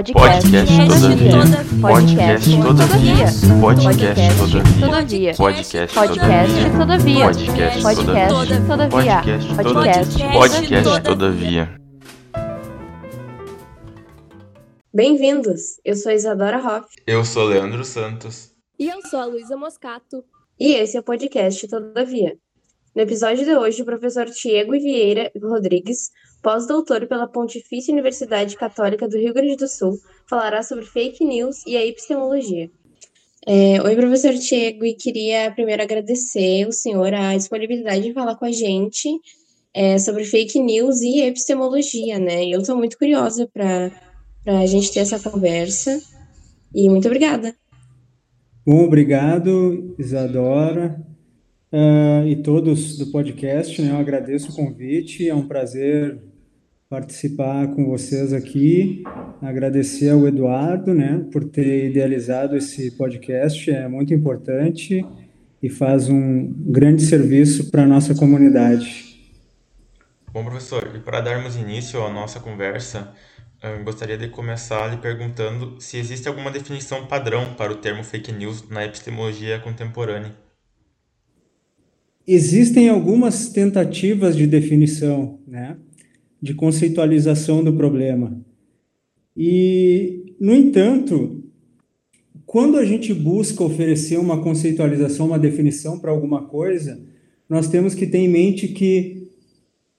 [0.00, 1.32] Podcast todavia.
[1.82, 3.26] Podcast todavia.
[3.60, 4.40] Podcast
[4.80, 5.34] todavia.
[5.36, 7.24] Podcast Podcast todavia.
[7.26, 9.20] Podcast Podcast todavia.
[9.52, 11.80] Podcast Podcast todavia.
[14.94, 15.60] Bem-vindos!
[15.84, 18.54] Eu sou a Isadora Hoff Eu sou Leandro Santos.
[18.78, 20.24] E eu sou a Luísa Moscato.
[20.58, 22.38] e esse é o podcast Todavia.
[22.96, 26.10] No episódio de hoje, o professor Diego Vieira Rodrigues,
[26.42, 29.98] pós-doutor pela Pontifícia Universidade Católica do Rio Grande do Sul,
[30.28, 32.70] falará sobre fake news e a epistemologia.
[33.46, 38.44] É, oi, professor Diego, e queria primeiro agradecer o senhor a disponibilidade de falar com
[38.44, 39.08] a gente
[39.72, 42.44] é, sobre fake news e epistemologia, né?
[42.46, 43.90] Eu estou muito curiosa para
[44.46, 46.00] a gente ter essa conversa.
[46.74, 47.54] E muito obrigada.
[48.64, 51.00] Bom, obrigado, Isadora,
[51.72, 53.90] ah, e todos do podcast, né?
[53.90, 56.20] Eu agradeço o convite, é um prazer
[56.90, 59.04] participar com vocês aqui.
[59.40, 65.06] Agradecer ao Eduardo, né, por ter idealizado esse podcast, é muito importante
[65.62, 69.08] e faz um grande serviço para a nossa comunidade.
[70.32, 73.14] Bom, professor, e para darmos início à nossa conversa,
[73.62, 78.32] eu gostaria de começar lhe perguntando se existe alguma definição padrão para o termo fake
[78.32, 80.32] news na epistemologia contemporânea.
[82.26, 85.76] Existem algumas tentativas de definição, né,
[86.40, 88.40] de conceitualização do problema.
[89.36, 91.42] E, no entanto,
[92.46, 97.00] quando a gente busca oferecer uma conceitualização, uma definição para alguma coisa,
[97.48, 99.28] nós temos que ter em mente que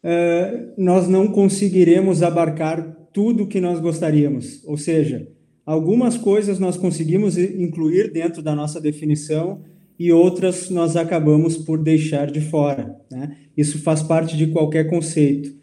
[0.04, 4.64] eh, nós não conseguiremos abarcar tudo o que nós gostaríamos.
[4.66, 5.28] Ou seja,
[5.66, 9.62] algumas coisas nós conseguimos incluir dentro da nossa definição
[10.00, 12.96] e outras nós acabamos por deixar de fora.
[13.12, 13.38] Né?
[13.56, 15.61] Isso faz parte de qualquer conceito.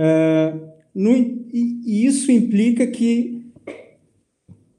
[0.00, 1.14] Uh, no,
[1.52, 3.44] e isso implica que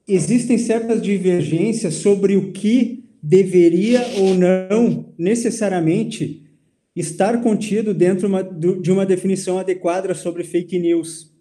[0.07, 6.41] existem certas divergências sobre o que deveria ou não necessariamente
[6.95, 11.31] estar contido dentro uma, de uma definição adequada sobre fake news.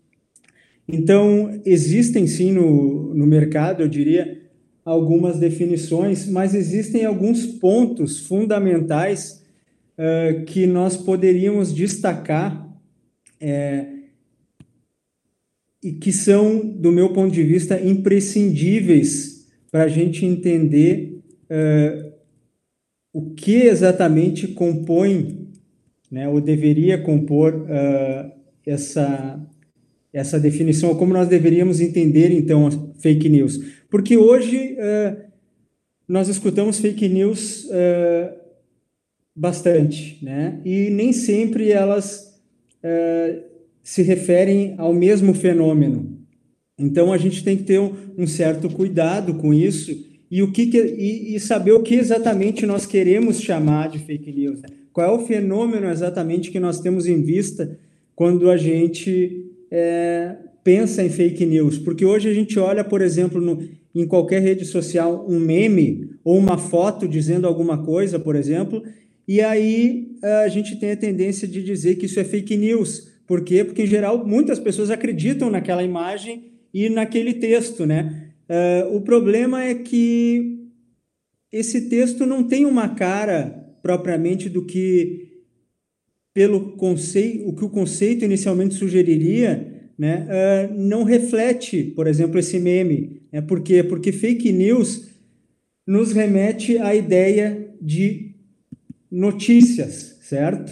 [0.86, 4.42] Então, existem sim no, no mercado, eu diria,
[4.84, 9.42] algumas definições, mas existem alguns pontos fundamentais
[9.96, 12.69] uh, que nós poderíamos destacar
[13.40, 13.86] é,
[15.82, 22.12] e que são, do meu ponto de vista, imprescindíveis para a gente entender uh,
[23.12, 25.48] o que exatamente compõe,
[26.10, 28.30] né, ou deveria compor uh,
[28.66, 29.40] essa,
[30.12, 33.58] essa definição, ou como nós deveríamos entender, então, as fake news.
[33.88, 35.30] Porque hoje uh,
[36.06, 38.38] nós escutamos fake news uh,
[39.34, 40.60] bastante, né?
[40.64, 42.29] E nem sempre elas
[42.84, 43.42] uh,
[43.82, 46.18] se referem ao mesmo fenômeno.
[46.78, 49.94] Então a gente tem que ter um, um certo cuidado com isso
[50.30, 54.32] e o que, que e, e, saber o que exatamente nós queremos chamar de fake
[54.32, 54.62] news.
[54.62, 54.68] Né?
[54.92, 57.78] Qual é o fenômeno exatamente que nós temos em vista
[58.14, 61.78] quando a gente é, pensa em fake news?
[61.78, 63.62] Porque hoje a gente olha, por exemplo, no,
[63.94, 68.82] em qualquer rede social um meme ou uma foto dizendo alguma coisa, por exemplo,
[69.30, 73.08] e aí a gente tem a tendência de dizer que isso é fake news.
[73.28, 73.62] Por quê?
[73.62, 78.32] Porque, em geral, muitas pessoas acreditam naquela imagem e naquele texto, né?
[78.50, 80.66] Uh, o problema é que
[81.52, 85.28] esse texto não tem uma cara propriamente do que
[86.34, 92.58] pelo conceito, o que o conceito inicialmente sugeriria, né, uh, não reflete, por exemplo, esse
[92.58, 93.22] meme.
[93.32, 93.40] Né?
[93.40, 93.84] Por quê?
[93.84, 95.08] Porque fake news
[95.86, 98.29] nos remete à ideia de
[99.10, 100.70] notícias, certo?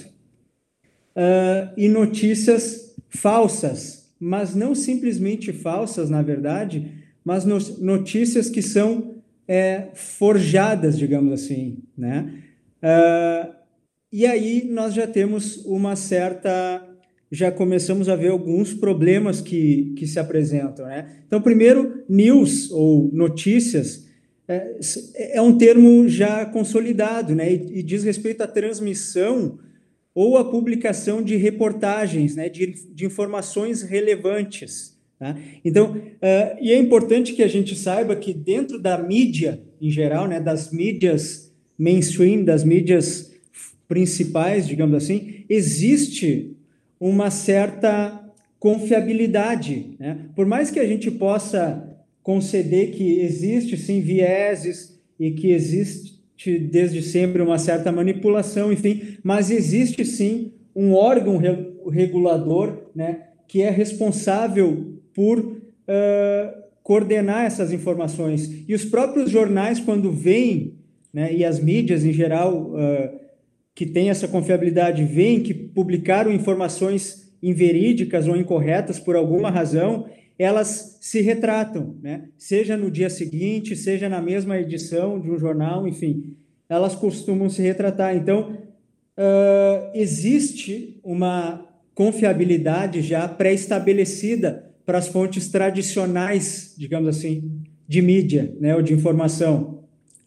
[1.17, 6.93] Uh, e notícias falsas, mas não simplesmente falsas, na verdade,
[7.25, 9.17] mas no, notícias que são
[9.47, 12.43] é, forjadas, digamos assim, né?
[12.83, 13.53] Uh,
[14.13, 16.87] e aí nós já temos uma certa,
[17.31, 21.23] já começamos a ver alguns problemas que, que se apresentam, né?
[21.27, 24.08] Então, primeiro, news ou notícias
[24.49, 24.77] é,
[25.35, 27.53] é um termo já consolidado, né?
[27.53, 29.59] E, diz respeito à transmissão
[30.15, 32.49] ou à publicação de reportagens, né?
[32.49, 34.97] De, de informações relevantes.
[35.19, 35.37] Tá?
[35.65, 40.27] Então, uh, e é importante que a gente saiba que dentro da mídia em geral,
[40.27, 40.41] né?
[40.41, 43.31] Das mídias mainstream, das mídias
[43.87, 46.57] principais, digamos assim, existe
[46.99, 48.29] uma certa
[48.59, 49.95] confiabilidade.
[49.99, 50.19] Né?
[50.35, 51.88] Por mais que a gente possa
[52.29, 59.51] conceder que existe sim vieses e que existe desde sempre uma certa manipulação, enfim, mas
[59.51, 61.41] existe sim um órgão
[61.91, 68.63] regulador, né, que é responsável por uh, coordenar essas informações.
[68.69, 70.75] E os próprios jornais, quando vêm,
[71.11, 73.19] né, e as mídias em geral, uh,
[73.75, 80.05] que têm essa confiabilidade, veem que publicaram informações inverídicas ou incorretas por alguma razão,
[80.39, 82.29] elas se retratam, né?
[82.39, 86.37] seja no dia seguinte, seja na mesma edição de um jornal, enfim,
[86.69, 88.15] elas costumam se retratar.
[88.17, 88.53] Então,
[89.17, 98.77] uh, existe uma confiabilidade já pré-estabelecida para as fontes tradicionais, digamos assim, de mídia, né,
[98.77, 99.83] ou de informação.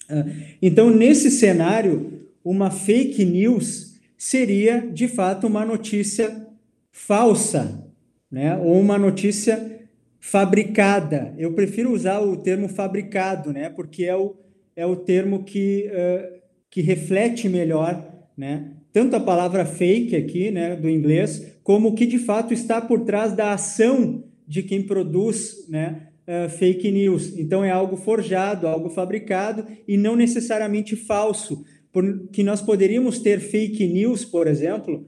[0.10, 0.30] Uh,
[0.62, 6.48] então, nesse cenário, uma fake news seria, de fato, uma notícia
[6.92, 7.88] falsa,
[8.30, 9.81] né, ou uma notícia
[10.22, 11.34] fabricada.
[11.36, 14.36] Eu prefiro usar o termo fabricado, né, porque é o,
[14.76, 16.40] é o termo que, uh,
[16.70, 18.08] que reflete melhor,
[18.38, 22.80] né, tanto a palavra fake aqui, né, do inglês, como o que de fato está
[22.80, 27.36] por trás da ação de quem produz, né, uh, fake news.
[27.36, 33.88] Então é algo forjado, algo fabricado e não necessariamente falso, porque nós poderíamos ter fake
[33.88, 35.04] news, por exemplo,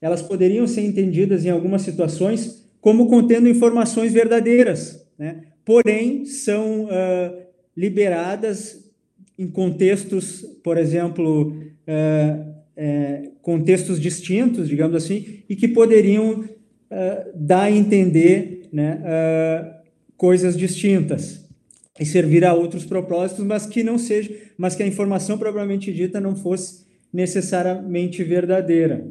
[0.00, 5.42] elas poderiam ser entendidas em algumas situações como contendo informações verdadeiras, né?
[5.64, 7.42] porém são uh,
[7.76, 8.88] liberadas
[9.38, 16.48] em contextos, por exemplo, uh, é, contextos distintos, digamos assim, e que poderiam uh,
[17.34, 19.74] dar a entender né, uh,
[20.16, 21.44] coisas distintas
[21.98, 26.20] e servir a outros propósitos, mas que não seja, mas que a informação propriamente dita
[26.20, 29.04] não fosse necessariamente verdadeira.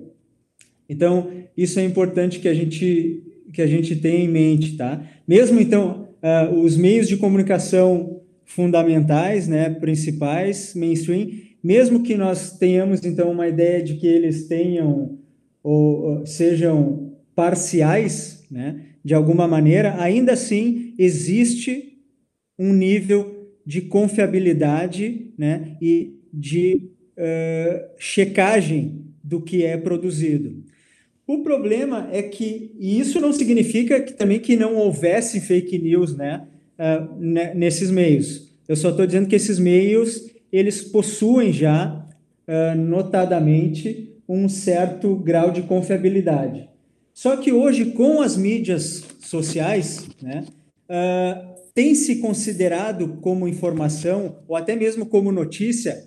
[0.88, 3.22] Então, isso é importante que a gente
[3.54, 5.02] que a gente tenha em mente, tá?
[5.28, 11.32] Mesmo então, uh, os meios de comunicação fundamentais, né, principais, mainstream,
[11.64, 15.20] mesmo que nós tenhamos então uma ideia de que eles tenham
[15.62, 21.98] ou, ou sejam parciais, né, de alguma maneira, ainda assim existe
[22.58, 30.64] um nível de confiabilidade, né, e de uh, checagem do que é produzido.
[31.28, 36.16] O problema é que, e isso não significa que, também que não houvesse fake news,
[36.16, 36.48] né,
[36.80, 38.48] uh, nesses meios.
[38.66, 42.08] Eu só estou dizendo que esses meios eles possuem já,
[42.48, 46.70] uh, notadamente, um certo grau de confiabilidade.
[47.14, 50.46] Só que hoje, com as mídias sociais, né,
[50.90, 56.06] uh, tem se considerado como informação, ou até mesmo como notícia,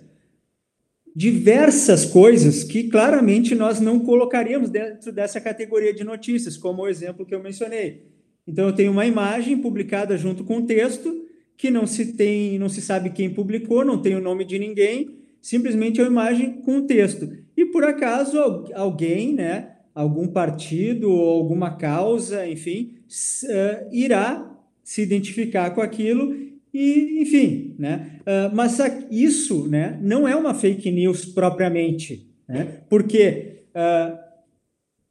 [1.15, 7.25] diversas coisas que claramente nós não colocaríamos dentro dessa categoria de notícias, como o exemplo
[7.25, 8.05] que eu mencionei.
[8.47, 11.25] Então, eu tenho uma imagem publicada junto com o texto,
[11.57, 15.15] que não se tem, não se sabe quem publicou, não tem o nome de ninguém,
[15.41, 17.29] simplesmente é uma imagem com texto.
[17.55, 18.39] E por acaso
[18.73, 22.95] alguém, né, algum partido ou alguma causa, enfim,
[23.43, 24.49] uh, irá
[24.83, 28.19] se identificar com aquilo e, enfim, né?
[28.21, 28.77] Uh, mas
[29.09, 32.81] isso, né, não é uma fake news propriamente, né?
[32.89, 34.17] Porque uh,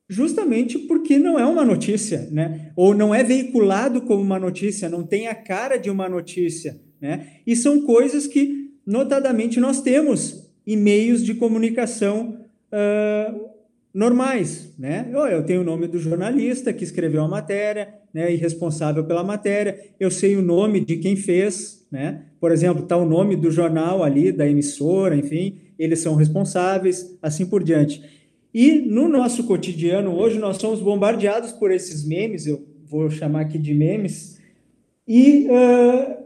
[0.09, 2.73] justamente porque não é uma notícia, né?
[2.75, 7.29] Ou não é veiculado como uma notícia, não tem a cara de uma notícia, né?
[7.47, 13.50] E são coisas que, notadamente, nós temos em meios de comunicação uh,
[13.93, 15.09] normais, né?
[15.13, 18.33] Eu tenho o nome do jornalista que escreveu a matéria, né?
[18.33, 19.79] E responsável pela matéria.
[19.99, 22.27] Eu sei o nome de quem fez, né?
[22.41, 27.47] Por exemplo, está o nome do jornal ali, da emissora, enfim, eles são responsáveis, assim
[27.47, 28.03] por diante.
[28.53, 33.59] E no nosso cotidiano, hoje, nós somos bombardeados por esses memes, eu vou chamar aqui
[33.59, 34.41] de memes,
[35.07, 36.17] e, uh,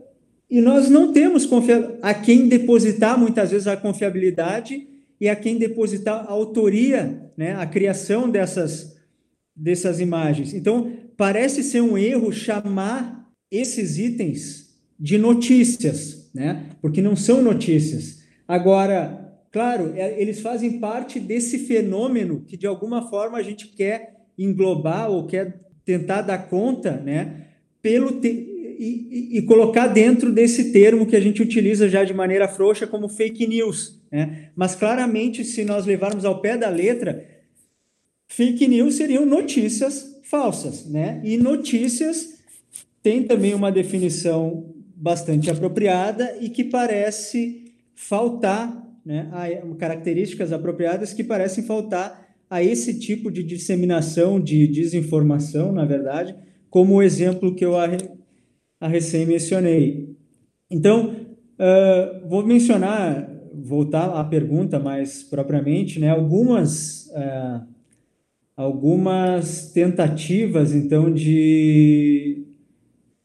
[0.50, 1.48] e nós não temos
[2.02, 4.86] a quem depositar muitas vezes a confiabilidade
[5.20, 8.96] e a quem depositar a autoria, né, a criação dessas,
[9.54, 10.54] dessas imagens.
[10.54, 18.22] Então, parece ser um erro chamar esses itens de notícias, né, porque não são notícias.
[18.46, 19.24] Agora,
[19.54, 25.08] Claro, é, eles fazem parte desse fenômeno que de alguma forma a gente quer englobar
[25.08, 27.44] ou quer tentar dar conta, né?
[27.80, 32.48] Pelo e, e, e, colocar dentro desse termo que a gente utiliza já de maneira
[32.48, 34.50] frouxa como fake news, né?
[34.54, 37.26] Mas claramente, se nós levarmos ao pé da letra,
[38.28, 41.20] fake news seriam notícias falsas, né?
[41.24, 42.38] E notícias
[43.02, 51.24] tem também uma definição bastante apropriada e que parece faltar né, a, características apropriadas que
[51.24, 56.36] parecem faltar a esse tipo de disseminação de desinformação, na verdade,
[56.70, 57.88] como o exemplo que eu a,
[58.80, 60.16] a recém mencionei.
[60.70, 61.16] Então,
[61.58, 67.66] uh, vou mencionar, voltar à pergunta mais propriamente, né, algumas, uh,
[68.56, 72.44] algumas tentativas, então, de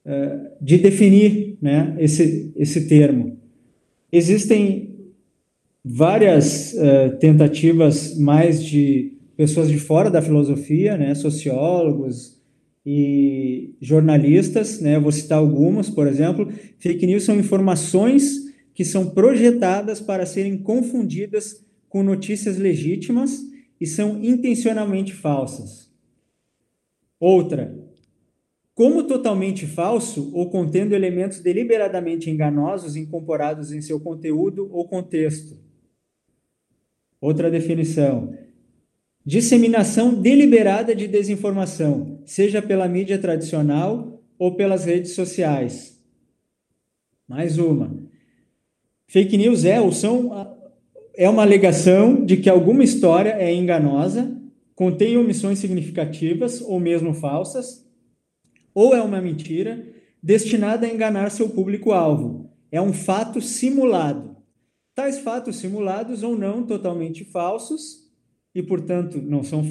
[0.05, 3.37] uh, de definir né, esse, esse termo.
[4.11, 4.89] Existem
[5.83, 12.37] várias uh, tentativas mais de pessoas de fora da filosofia, né, sociólogos
[12.85, 18.48] e jornalistas, né, vou citar algumas, por exemplo, fake news são informações
[18.79, 23.41] que são projetadas para serem confundidas com notícias legítimas
[23.77, 25.91] e são intencionalmente falsas.
[27.19, 27.77] Outra,
[28.73, 35.57] como totalmente falso ou contendo elementos deliberadamente enganosos incorporados em seu conteúdo ou contexto.
[37.19, 38.33] Outra definição,
[39.25, 46.01] disseminação deliberada de desinformação, seja pela mídia tradicional ou pelas redes sociais.
[47.27, 48.07] Mais uma.
[49.09, 50.55] Fake news é ou são
[51.15, 54.39] é uma alegação de que alguma história é enganosa,
[54.75, 57.83] contém omissões significativas ou mesmo falsas,
[58.71, 59.83] ou é uma mentira
[60.21, 62.51] destinada a enganar seu público-alvo.
[62.71, 64.37] É um fato simulado.
[64.93, 68.07] Tais fatos simulados ou não totalmente falsos,
[68.53, 69.63] e portanto não são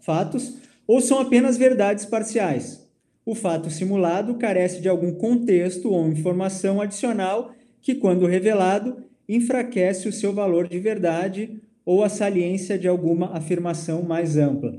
[0.00, 2.88] fatos, ou são apenas verdades parciais.
[3.24, 7.55] O fato simulado carece de algum contexto ou informação adicional
[7.86, 8.96] que, quando revelado,
[9.28, 14.76] enfraquece o seu valor de verdade ou a saliência de alguma afirmação mais ampla.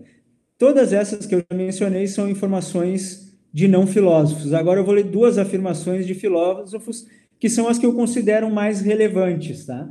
[0.58, 4.52] Todas essas que eu já mencionei são informações de não filósofos.
[4.54, 7.08] Agora eu vou ler duas afirmações de filósofos
[7.40, 9.90] que são as que eu considero mais relevantes, tá?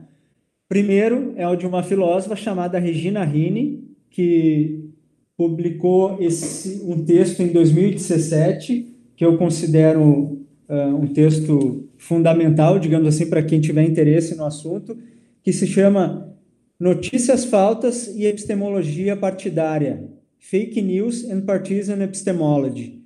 [0.68, 4.90] Primeiro é o de uma filósofa chamada Regina Rini, que
[5.38, 13.28] publicou esse, um texto em 2017, que eu considero uh, um texto fundamental, digamos assim,
[13.28, 14.96] para quem tiver interesse no assunto,
[15.42, 16.36] que se chama
[16.78, 23.02] Notícias Faltas e Epistemologia Partidária, Fake News and Partisan Epistemology.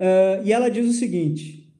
[0.00, 1.72] Uh, e ela diz o seguinte: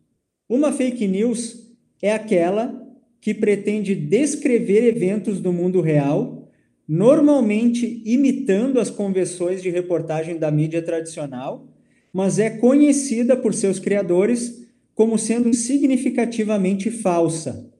[0.49, 1.67] uma fake news
[2.01, 2.87] é aquela
[3.21, 6.49] que pretende descrever eventos do mundo real,
[6.89, 11.67] normalmente imitando as convenções de reportagem da mídia tradicional,
[12.13, 14.66] mas é conhecida por seus criadores
[14.97, 17.71] como sendo significativamente falsa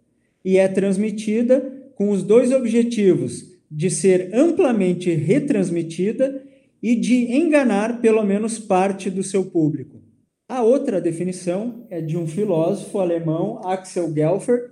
[0.45, 6.45] e é transmitida com os dois objetivos de ser amplamente retransmitida
[6.81, 10.01] e de enganar pelo menos parte do seu público.
[10.47, 14.71] A outra definição é de um filósofo alemão, Axel Gelfer.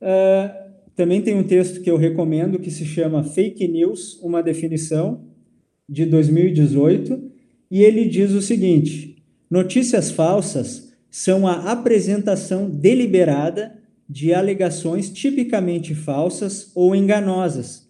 [0.00, 5.24] Uh, também tem um texto que eu recomendo que se chama Fake News, uma definição,
[5.88, 7.32] de 2018,
[7.70, 9.16] e ele diz o seguinte:
[9.50, 10.85] notícias falsas
[11.16, 13.74] são a apresentação deliberada
[14.06, 17.88] de alegações tipicamente falsas ou enganosas,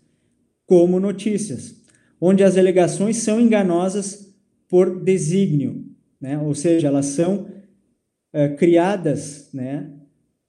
[0.64, 1.74] como notícias,
[2.20, 4.32] onde as alegações são enganosas
[4.68, 5.86] por desígnio,
[6.20, 6.38] né?
[6.38, 7.48] ou seja, elas são
[8.32, 9.90] é, criadas né,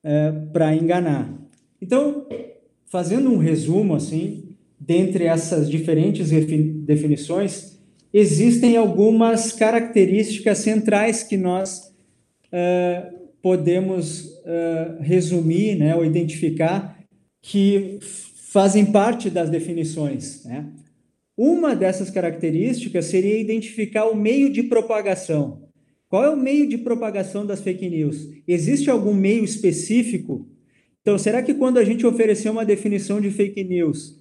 [0.04, 1.34] é, para enganar.
[1.82, 2.28] Então,
[2.86, 7.80] fazendo um resumo assim, dentre essas diferentes definições,
[8.14, 11.88] existem algumas características centrais que nós
[12.52, 16.98] uh, podemos uh, resumir né, ou identificar
[17.42, 20.44] que fazem parte das definições.
[20.46, 20.66] Né?
[21.36, 25.68] Uma dessas características seria identificar o meio de propagação.
[26.10, 28.28] Qual é o meio de propagação das fake news?
[28.48, 30.48] Existe algum meio específico?
[31.02, 34.20] Então, será que quando a gente oferecer uma definição de fake news,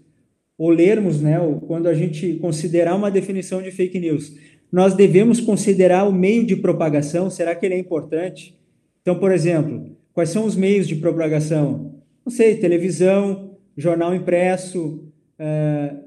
[0.59, 4.35] ou lermos, né, ou quando a gente considerar uma definição de fake news,
[4.71, 8.59] nós devemos considerar o meio de propagação, será que ele é importante?
[9.03, 11.95] Então, por exemplo, quais são os meios de propagação?
[12.25, 15.09] Não sei, televisão, jornal impresso,
[15.39, 16.07] uh,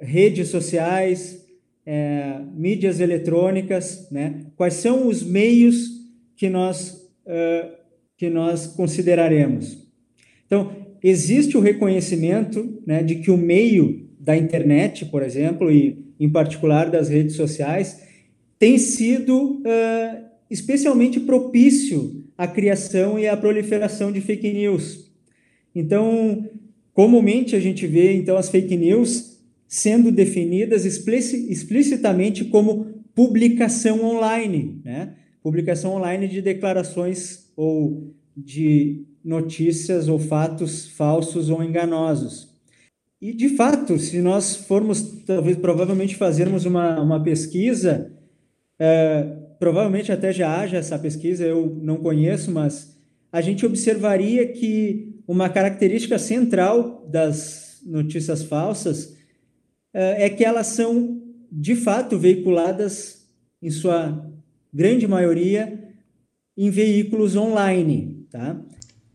[0.00, 1.44] redes sociais,
[1.86, 4.46] uh, mídias eletrônicas, né?
[4.56, 5.88] Quais são os meios
[6.36, 7.72] que nós, uh,
[8.16, 9.78] que nós consideraremos?
[10.46, 10.70] Então,
[11.02, 16.88] existe o reconhecimento né, de que o meio da internet, por exemplo, e em particular
[16.88, 18.00] das redes sociais,
[18.56, 25.10] tem sido uh, especialmente propício à criação e à proliferação de fake news.
[25.74, 26.48] Então,
[26.94, 29.36] comumente a gente vê então as fake news
[29.66, 35.14] sendo definidas explicitamente como publicação online, né?
[35.42, 42.51] Publicação online de declarações ou de notícias ou fatos falsos ou enganosos.
[43.22, 48.12] E, de fato, se nós formos, talvez, provavelmente fazermos uma, uma pesquisa,
[48.76, 49.22] é,
[49.60, 53.00] provavelmente até já haja essa pesquisa, eu não conheço, mas
[53.30, 59.16] a gente observaria que uma característica central das notícias falsas
[59.94, 63.24] é, é que elas são, de fato, veiculadas,
[63.62, 64.28] em sua
[64.74, 65.94] grande maioria,
[66.56, 68.60] em veículos online, tá?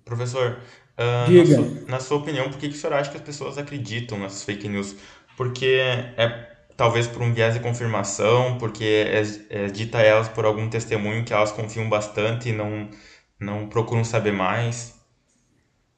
[0.06, 0.62] Professor,
[0.98, 3.58] uh, na, sua, na, sua, opinião, por que, que o senhor acha que as pessoas
[3.58, 4.96] acreditam nessas fake news?
[5.36, 5.80] Porque
[6.18, 10.70] é talvez por um viés de confirmação, porque é, é dita a elas por algum
[10.70, 12.88] testemunho que elas confiam bastante e não,
[13.40, 14.96] não procuram saber mais?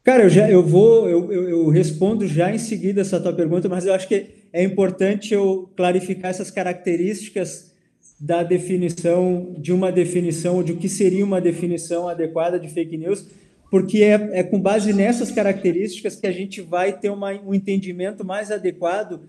[0.04, 3.68] Cara, eu já eu vou, eu, eu, eu, respondo já em seguida essa tua pergunta,
[3.68, 7.74] mas eu acho que é importante eu clarificar essas características
[8.20, 12.98] da definição, de uma definição, ou de o que seria uma definição adequada de fake
[12.98, 13.28] news,
[13.70, 18.26] porque é, é com base nessas características que a gente vai ter uma, um entendimento
[18.26, 19.22] mais adequado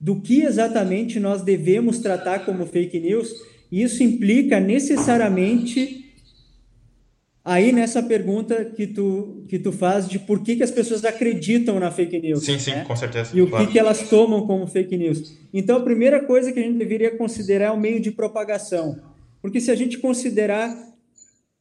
[0.00, 3.32] do que exatamente nós devemos tratar como fake news.
[3.70, 6.04] E isso implica necessariamente
[7.44, 11.78] aí nessa pergunta que tu, que tu faz de por que, que as pessoas acreditam
[11.78, 12.44] na fake news.
[12.44, 12.84] Sim, sim, né?
[12.84, 13.30] com certeza.
[13.34, 13.66] E o claro.
[13.66, 15.38] que, que elas tomam como fake news.
[15.52, 18.98] Então, a primeira coisa que a gente deveria considerar é o meio de propagação.
[19.42, 20.74] Porque se a gente considerar,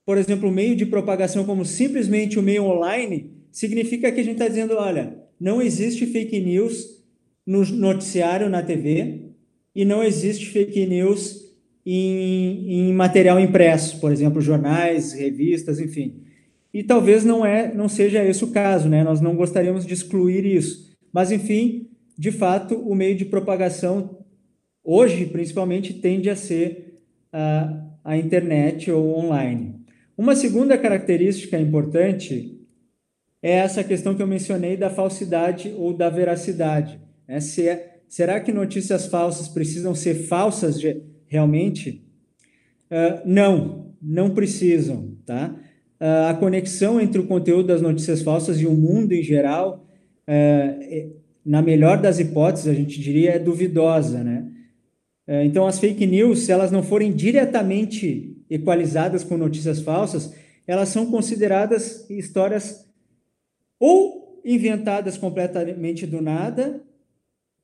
[0.06, 4.34] por exemplo, o meio de propagação como simplesmente o meio online, significa que a gente
[4.34, 7.04] está dizendo, olha, não existe fake news
[7.46, 9.30] no noticiário, na TV,
[9.76, 11.44] e não existe fake news
[11.86, 16.24] em, em material impresso, por exemplo, jornais, revistas, enfim.
[16.74, 19.04] E talvez não é, não seja esse o caso, né?
[19.04, 20.92] Nós não gostaríamos de excluir isso.
[21.12, 24.18] Mas enfim, de fato, o meio de propagação
[24.84, 29.83] hoje, principalmente, tende a ser a, a internet ou online.
[30.18, 32.60] Uma segunda característica importante
[33.42, 37.00] é essa questão que eu mencionei da falsidade ou da veracidade.
[37.28, 37.40] Né?
[37.40, 40.80] Se é, será que notícias falsas precisam ser falsas
[41.28, 42.06] realmente?
[42.92, 45.56] Uh, não, não precisam, tá?
[46.00, 49.84] Uh, a conexão entre o conteúdo das notícias falsas e o mundo em geral,
[50.30, 51.12] uh,
[51.44, 54.48] na melhor das hipóteses, a gente diria, é duvidosa, né?
[55.46, 60.32] então, as fake news, se elas não forem diretamente equalizadas com notícias falsas,
[60.68, 62.88] elas são consideradas histórias
[63.80, 66.84] ou inventadas completamente do nada,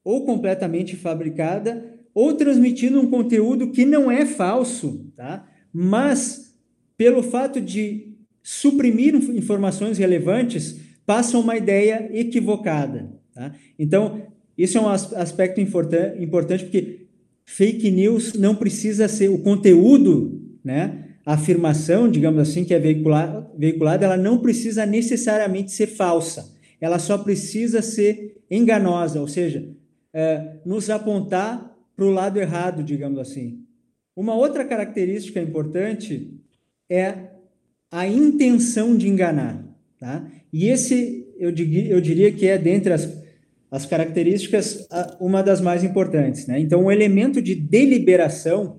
[0.03, 5.47] ou completamente fabricada, ou transmitindo um conteúdo que não é falso, tá?
[5.71, 6.55] mas
[6.97, 13.13] pelo fato de suprimir informações relevantes, passam uma ideia equivocada.
[13.33, 13.53] Tá?
[13.77, 14.23] Então,
[14.57, 17.07] isso é um aspecto importante, porque
[17.45, 20.38] fake news não precisa ser o conteúdo,
[20.69, 21.03] né?
[21.25, 26.53] a afirmação, digamos assim, que é veiculada, ela não precisa necessariamente ser falsa.
[26.79, 29.67] Ela só precisa ser enganosa, ou seja,
[30.13, 33.63] é, nos apontar para o lado errado, digamos assim.
[34.15, 36.31] Uma outra característica importante
[36.87, 37.15] é
[37.91, 39.65] a intenção de enganar.
[39.99, 40.25] Tá?
[40.53, 43.11] E esse, eu, eu diria que é, dentre as,
[43.71, 44.87] as características,
[45.19, 46.45] uma das mais importantes.
[46.45, 46.59] Né?
[46.59, 48.78] Então, o elemento de deliberação,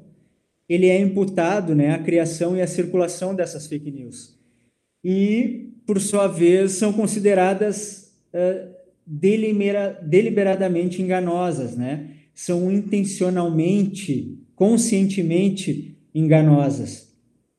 [0.70, 4.38] ele é imputado né, à criação e à circulação dessas fake news.
[5.04, 8.70] E, por sua vez, são consideradas uh,
[9.04, 12.10] delibera, deliberadamente enganosas, né?
[12.32, 17.12] são intencionalmente, conscientemente enganosas.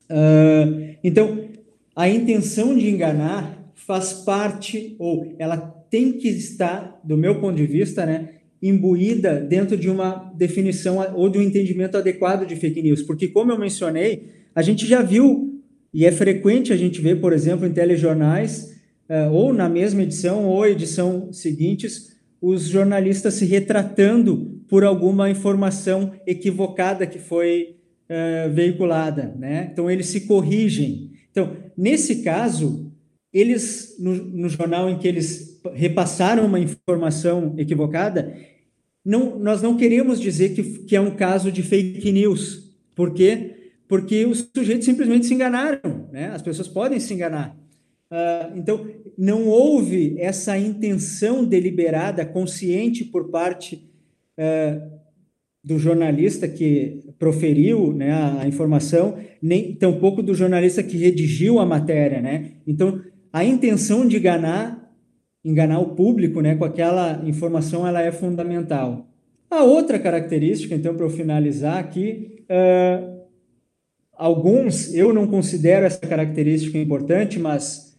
[0.09, 1.49] Uh, então,
[1.93, 7.67] a intenção de enganar faz parte, ou ela tem que estar, do meu ponto de
[7.67, 13.01] vista, né, imbuída dentro de uma definição ou de um entendimento adequado de fake news.
[13.01, 15.61] Porque, como eu mencionei, a gente já viu,
[15.93, 18.75] e é frequente a gente ver, por exemplo, em telejornais,
[19.09, 26.13] uh, ou na mesma edição ou edição seguintes, os jornalistas se retratando por alguma informação
[26.25, 27.75] equivocada que foi
[28.09, 29.69] uh, veiculada, né?
[29.71, 31.11] Então eles se corrigem.
[31.29, 32.91] Então nesse caso
[33.33, 38.35] eles no, no, jornal em que eles repassaram uma informação equivocada,
[39.03, 43.55] não, nós não queremos dizer que, que é um caso de fake news, por quê?
[43.87, 46.27] Porque os sujeitos simplesmente se enganaram, né?
[46.27, 47.57] As pessoas podem se enganar.
[48.11, 48.85] Uh, então,
[49.17, 53.89] não houve essa intenção deliberada, consciente por parte
[54.37, 54.81] é,
[55.63, 61.65] do jornalista que proferiu né, a, a, informação, nem tampouco do jornalista que redigiu a
[61.65, 62.51] matéria, né?
[62.65, 64.80] Então, a intenção de enganar,
[65.43, 69.07] enganar o público, né, com aquela informação, ela é fundamental.
[69.49, 73.03] A outra característica, então, para eu finalizar aqui, é,
[74.13, 77.97] alguns eu não considero essa característica importante, mas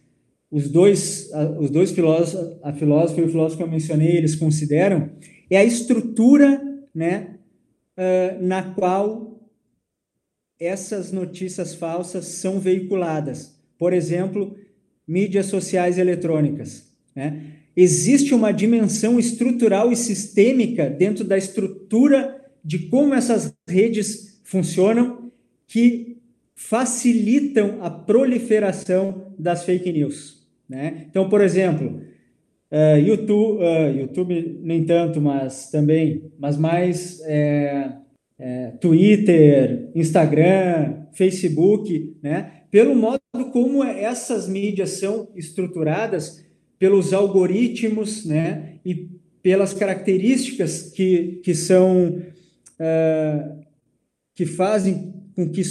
[0.49, 5.09] os dois, os dois filósofos, a filósofa e o filósofo que eu mencionei, eles consideram
[5.49, 6.61] é a estrutura
[6.93, 7.35] né,
[7.97, 9.39] uh, na qual
[10.59, 13.59] essas notícias falsas são veiculadas.
[13.77, 14.55] Por exemplo,
[15.07, 16.92] mídias sociais eletrônicas.
[17.15, 17.41] Né?
[17.75, 25.31] Existe uma dimensão estrutural e sistêmica dentro da estrutura de como essas redes funcionam
[25.67, 26.17] que
[26.55, 30.47] facilitam a proliferação das fake news.
[30.69, 31.05] Né?
[31.09, 32.01] Então, por exemplo,
[32.71, 37.93] uh, YouTube, uh, YouTube nem tanto, mas também, mas mais é,
[38.39, 42.63] é, Twitter, Instagram, Facebook, né?
[42.69, 43.19] pelo modo
[43.51, 46.43] como essas mídias são estruturadas,
[46.83, 48.73] pelos algoritmos né?
[48.83, 49.07] e
[49.41, 52.21] pelas características que, que são
[52.77, 53.63] uh,
[54.35, 55.61] que fazem com que,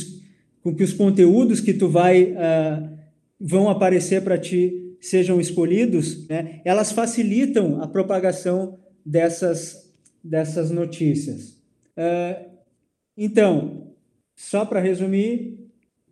[0.63, 2.97] com que os conteúdos que tu vai uh,
[3.39, 6.63] vão aparecer para ti sejam escolhidos, né?
[6.65, 9.93] elas facilitam a propagação dessas,
[10.25, 11.59] dessas notícias.
[11.95, 12.43] Uh,
[13.19, 13.93] então,
[14.35, 15.59] só para resumir,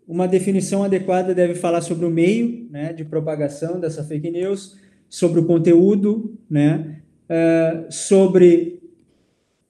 [0.06, 4.78] uma definição adequada deve falar sobre o meio né, de propagação dessa fake news,
[5.10, 8.80] sobre o conteúdo, né, uh, sobre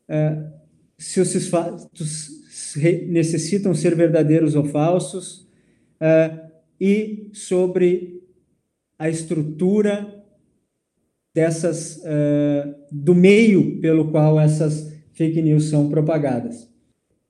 [0.06, 0.52] uh,
[0.98, 2.38] se os fatos
[3.08, 5.48] necessitam ser verdadeiros ou falsos,
[5.96, 8.22] uh, e sobre
[8.98, 10.22] a estrutura
[11.34, 12.02] dessas
[12.90, 16.68] do meio pelo qual essas fake news são propagadas.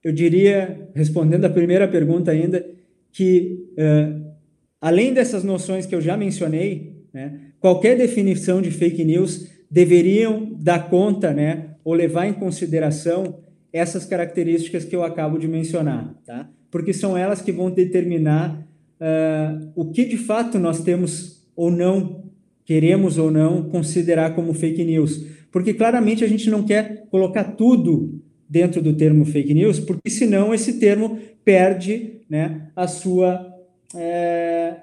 [0.03, 2.65] Eu diria, respondendo a primeira pergunta ainda,
[3.13, 3.67] que
[4.81, 10.89] além dessas noções que eu já mencionei, né, qualquer definição de fake news deveriam dar
[10.91, 13.41] conta, né, ou levar em consideração
[13.73, 16.49] essas características que eu acabo de mencionar, tá?
[16.71, 18.67] Porque são elas que vão determinar
[19.01, 22.25] uh, o que de fato nós temos ou não,
[22.65, 25.25] queremos ou não considerar como fake news.
[25.53, 30.53] Porque claramente a gente não quer colocar tudo dentro do termo fake news, porque senão
[30.53, 33.47] esse termo perde né, a sua.
[33.95, 34.77] É,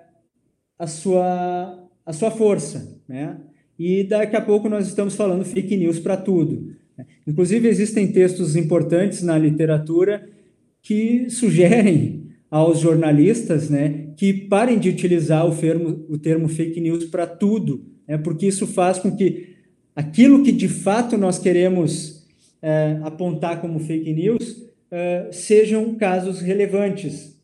[0.78, 3.38] a sua a sua força, né?
[3.78, 6.74] E daqui a pouco nós estamos falando fake news para tudo.
[7.28, 10.28] Inclusive, existem textos importantes na literatura
[10.82, 17.04] que sugerem aos jornalistas né, que parem de utilizar o termo, o termo fake news
[17.06, 19.58] para tudo, né, porque isso faz com que
[19.94, 22.26] aquilo que de fato nós queremos
[22.62, 27.37] é, apontar como fake news é, sejam casos relevantes,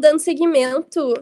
[0.00, 1.14] Dando seguimento,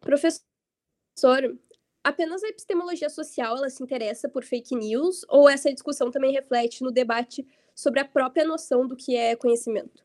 [0.00, 1.56] professor,
[2.04, 6.82] apenas a epistemologia social ela se interessa por fake news ou essa discussão também reflete
[6.82, 10.04] no debate sobre a própria noção do que é conhecimento?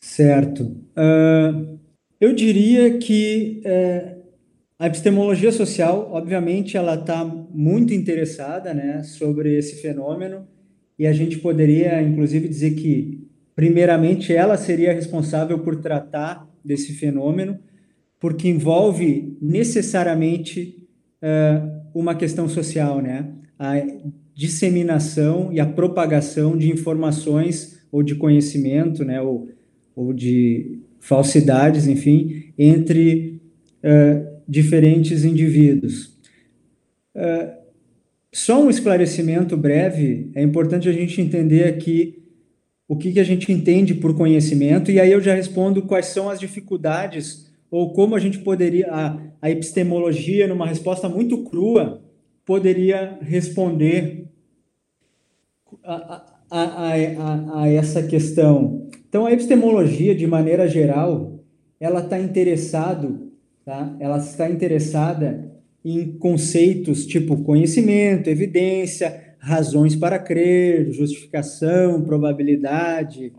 [0.00, 0.64] Certo.
[0.64, 1.78] Uh,
[2.20, 4.22] eu diria que uh,
[4.78, 10.46] a epistemologia social, obviamente, ela está muito interessada né, sobre esse fenômeno
[10.98, 17.58] e a gente poderia, inclusive, dizer que, primeiramente, ela seria responsável por tratar desse fenômeno,
[18.18, 20.88] porque envolve necessariamente
[21.22, 23.32] uh, uma questão social, né?
[23.58, 23.74] A
[24.34, 29.20] disseminação e a propagação de informações ou de conhecimento, né?
[29.20, 29.48] Ou,
[29.94, 33.40] ou de falsidades, enfim, entre
[33.84, 36.18] uh, diferentes indivíduos.
[37.14, 37.62] Uh,
[38.32, 42.23] só um esclarecimento breve, é importante a gente entender aqui
[42.86, 46.28] o que, que a gente entende por conhecimento, e aí eu já respondo quais são
[46.28, 52.02] as dificuldades ou como a gente poderia, a, a epistemologia, numa resposta muito crua,
[52.44, 54.28] poderia responder
[55.82, 58.86] a, a, a, a, essa questão.
[59.08, 61.40] Então, a epistemologia, de maneira geral,
[61.80, 63.32] ela está interessado,
[63.64, 63.96] tá?
[63.98, 65.52] Ela está interessada
[65.84, 73.32] em conceitos tipo conhecimento, evidência, razões para crer, justificação, probabilidade,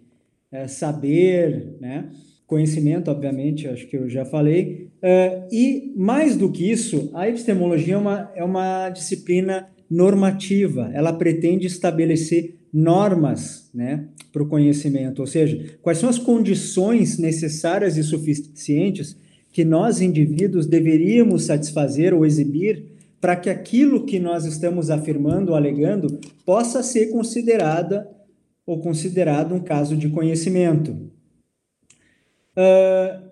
[0.51, 2.09] é, saber, né?
[2.45, 4.89] conhecimento, obviamente, acho que eu já falei.
[4.97, 11.11] Uh, e, mais do que isso, a epistemologia é uma, é uma disciplina normativa, ela
[11.11, 18.03] pretende estabelecer normas né, para o conhecimento, ou seja, quais são as condições necessárias e
[18.03, 19.17] suficientes
[19.51, 22.94] que nós, indivíduos, deveríamos satisfazer ou exibir
[23.25, 28.07] para que aquilo que nós estamos afirmando alegando possa ser considerada
[28.67, 30.91] ou considerado um caso de conhecimento.
[32.55, 33.27] Uh,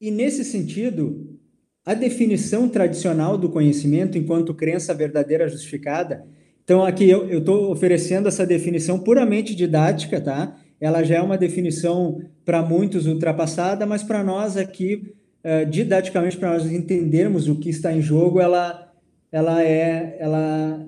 [0.00, 1.38] e nesse sentido,
[1.84, 6.26] a definição tradicional do conhecimento enquanto crença verdadeira justificada.
[6.64, 10.56] Então, aqui eu estou oferecendo essa definição puramente didática, tá?
[10.80, 15.14] Ela já é uma definição para muitos ultrapassada, mas para nós aqui,
[15.44, 18.85] uh, didaticamente, para nós entendermos o que está em jogo, ela
[19.30, 20.86] ela é, ela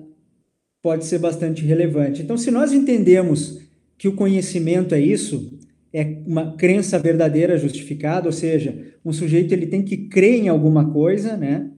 [0.81, 2.21] pode ser bastante relevante.
[2.21, 3.59] Então, se nós entendemos
[3.97, 5.57] que o conhecimento é isso,
[5.93, 10.91] é uma crença verdadeira justificada, ou seja, um sujeito ele tem que crer em alguma
[10.91, 11.69] coisa, né?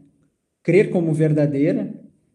[0.63, 1.93] Crer como verdadeira,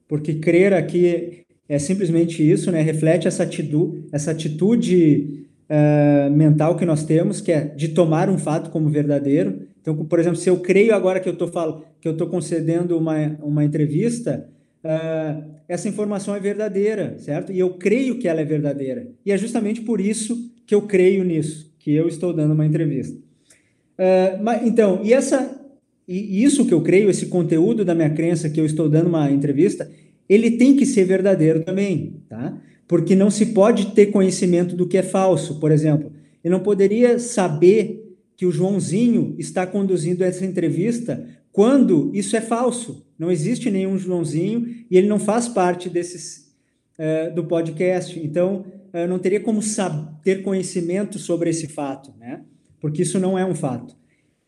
[0.09, 2.81] porque crer aqui é simplesmente isso, né?
[2.81, 8.39] Reflete essa atitude, essa atitude uh, mental que nós temos, que é de tomar um
[8.39, 9.66] fato como verdadeiro.
[9.87, 11.49] Então, por exemplo, se eu creio agora que eu estou
[12.01, 14.49] que eu estou concedendo uma, uma entrevista,
[14.83, 17.53] uh, essa informação é verdadeira, certo?
[17.53, 19.07] E eu creio que ela é verdadeira.
[19.25, 23.17] E é justamente por isso que eu creio nisso, que eu estou dando uma entrevista.
[23.17, 25.57] Uh, mas, então, e essa
[26.09, 29.31] e isso que eu creio, esse conteúdo da minha crença que eu estou dando uma
[29.31, 29.89] entrevista,
[30.29, 32.61] ele tem que ser verdadeiro também, tá?
[32.89, 35.61] Porque não se pode ter conhecimento do que é falso.
[35.61, 38.06] Por exemplo, eu não poderia saber
[38.37, 43.07] que o Joãozinho está conduzindo essa entrevista quando isso é falso.
[43.19, 46.55] Não existe nenhum Joãozinho e ele não faz parte desses
[46.99, 48.21] uh, do podcast.
[48.21, 49.61] Então, uh, não teria como
[50.23, 52.43] ter conhecimento sobre esse fato, né?
[52.79, 53.97] Porque isso não é um fato.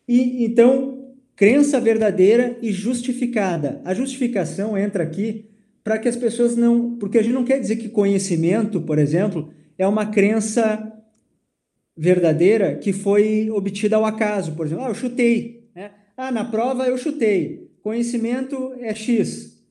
[0.06, 3.80] E então, crença verdadeira e justificada.
[3.84, 5.46] A justificação entra aqui
[5.82, 9.48] para que as pessoas não, porque a gente não quer dizer que conhecimento, por exemplo,
[9.78, 10.92] é uma crença
[11.98, 14.52] verdadeira que foi obtida ao acaso.
[14.52, 15.58] Por exemplo, ah, eu chutei.
[16.16, 17.70] Ah, na prova eu chutei.
[17.80, 19.62] Conhecimento é X.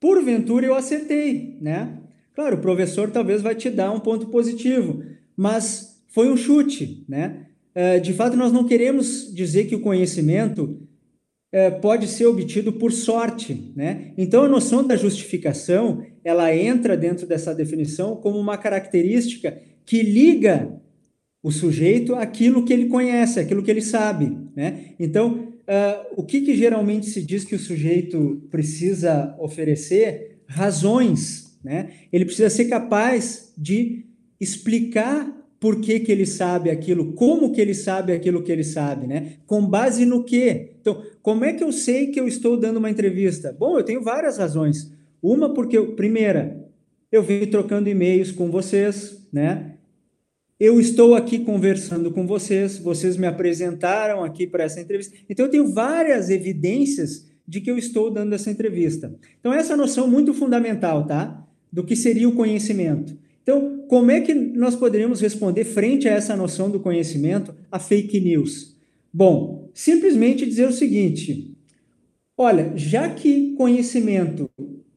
[0.00, 1.98] Porventura eu acertei, né?
[2.34, 5.04] Claro, o professor talvez vai te dar um ponto positivo,
[5.36, 7.46] mas foi um chute, né?
[7.72, 10.80] É, de fato, nós não queremos dizer que o conhecimento
[11.52, 14.12] é, pode ser obtido por sorte, né?
[14.18, 19.56] Então, a noção da justificação, ela entra dentro dessa definição como uma característica
[19.86, 20.80] que liga
[21.44, 24.94] o sujeito àquilo que ele conhece, àquilo que ele sabe, né?
[24.98, 30.38] Então, uh, o que, que geralmente se diz que o sujeito precisa oferecer?
[30.48, 31.90] Razões, né?
[32.10, 34.06] Ele precisa ser capaz de
[34.40, 35.30] explicar
[35.60, 39.34] por que, que ele sabe aquilo, como que ele sabe aquilo que ele sabe, né?
[39.46, 40.76] Com base no quê?
[40.80, 43.54] Então, como é que eu sei que eu estou dando uma entrevista?
[43.58, 44.90] Bom, eu tenho várias razões.
[45.22, 46.66] Uma porque, eu, primeira,
[47.12, 49.73] eu venho trocando e-mails com vocês, né?
[50.58, 55.16] Eu estou aqui conversando com vocês, vocês me apresentaram aqui para essa entrevista.
[55.28, 59.14] Então, eu tenho várias evidências de que eu estou dando essa entrevista.
[59.38, 61.46] Então, essa noção muito fundamental, tá?
[61.72, 63.16] Do que seria o conhecimento.
[63.42, 68.18] Então, como é que nós poderíamos responder frente a essa noção do conhecimento, a fake
[68.20, 68.74] news?
[69.12, 71.54] Bom, simplesmente dizer o seguinte:
[72.38, 74.50] olha, já que conhecimento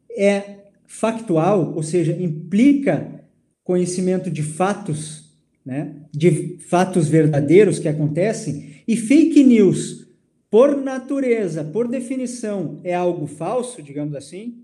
[0.09, 3.21] é factual, ou seja, implica
[3.63, 5.26] conhecimento de fatos,
[5.67, 10.07] né, de fatos verdadeiros que acontecem, e fake news,
[10.49, 14.63] por natureza, por definição, é algo falso, digamos assim,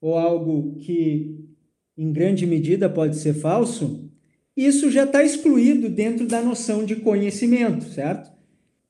[0.00, 1.36] ou algo que
[1.98, 4.08] em grande medida pode ser falso,
[4.56, 8.30] isso já está excluído dentro da noção de conhecimento, certo?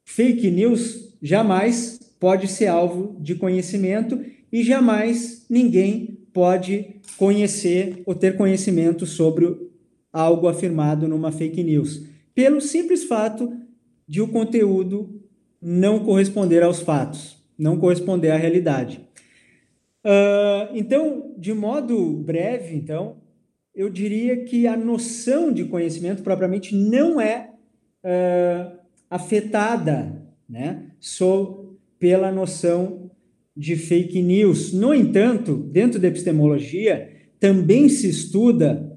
[0.04, 4.20] Fake news jamais pode ser alvo de conhecimento
[4.52, 9.69] e jamais ninguém pode conhecer ou ter conhecimento sobre
[10.12, 13.52] algo afirmado numa fake news, pelo simples fato
[14.06, 15.20] de o conteúdo
[15.60, 19.00] não corresponder aos fatos, não corresponder à realidade.
[20.04, 23.18] Uh, então, de modo breve, então,
[23.74, 27.50] eu diria que a noção de conhecimento propriamente não é
[28.04, 33.10] uh, afetada, né, so, pela noção
[33.56, 34.72] de fake news.
[34.72, 38.89] No entanto, dentro da epistemologia, também se estuda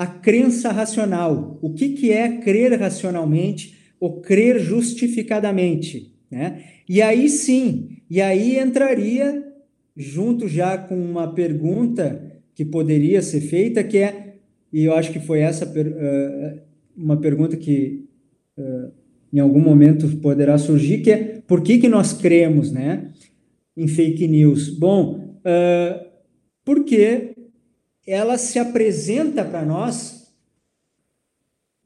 [0.00, 1.58] a crença racional.
[1.60, 6.14] O que, que é crer racionalmente ou crer justificadamente?
[6.30, 6.64] Né?
[6.88, 9.46] E aí sim, e aí entraria,
[9.94, 14.36] junto já com uma pergunta que poderia ser feita, que é,
[14.72, 16.60] e eu acho que foi essa uh,
[16.96, 18.06] uma pergunta que
[18.56, 18.90] uh,
[19.30, 23.10] em algum momento poderá surgir, que é por que, que nós cremos né,
[23.76, 24.70] em fake news?
[24.70, 26.06] Bom, uh,
[26.64, 27.34] porque
[28.12, 30.34] ela se apresenta para nós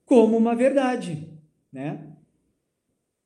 [0.07, 1.29] como uma verdade,
[1.73, 1.99] né?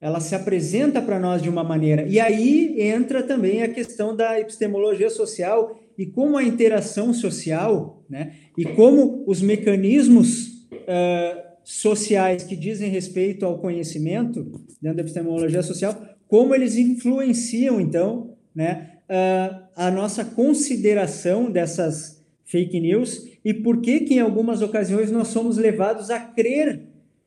[0.00, 2.02] Ela se apresenta para nós de uma maneira.
[2.06, 8.34] E aí entra também a questão da epistemologia social e como a interação social, né?
[8.56, 14.44] E como os mecanismos uh, sociais que dizem respeito ao conhecimento
[14.80, 22.17] dentro da epistemologia social, como eles influenciam, então, né, uh, a nossa consideração dessas
[22.48, 26.82] fake news e por que que em algumas ocasiões nós somos levados a crer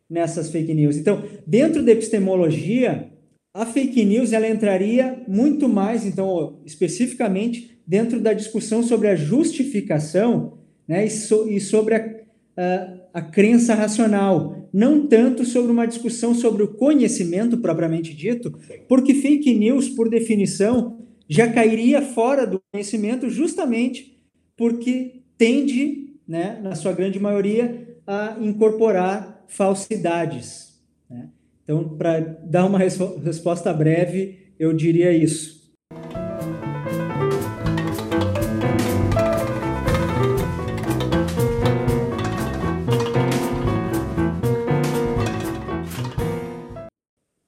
[0.09, 0.97] nessas fake news.
[0.97, 3.09] Então, dentro da epistemologia,
[3.53, 10.57] a fake news ela entraria muito mais, então, especificamente dentro da discussão sobre a justificação,
[10.87, 16.63] né, e, so, e sobre a, a crença racional, não tanto sobre uma discussão sobre
[16.63, 18.57] o conhecimento propriamente dito,
[18.87, 20.97] porque fake news, por definição,
[21.29, 24.20] já cairia fora do conhecimento justamente
[24.61, 30.79] porque tende, né, na sua grande maioria, a incorporar falsidades.
[31.09, 31.29] Né?
[31.63, 35.73] Então, para dar uma resposta breve, eu diria isso.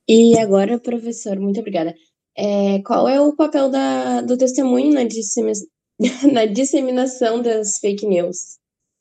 [0.10, 1.94] E agora, professor, muito obrigada.
[2.36, 5.52] É, qual é o papel da, do testemunho na, dissemi
[6.32, 8.58] na disseminação das fake news?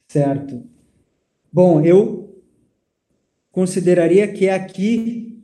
[0.09, 0.63] Certo.
[1.53, 2.43] Bom, eu
[3.51, 5.43] consideraria que aqui,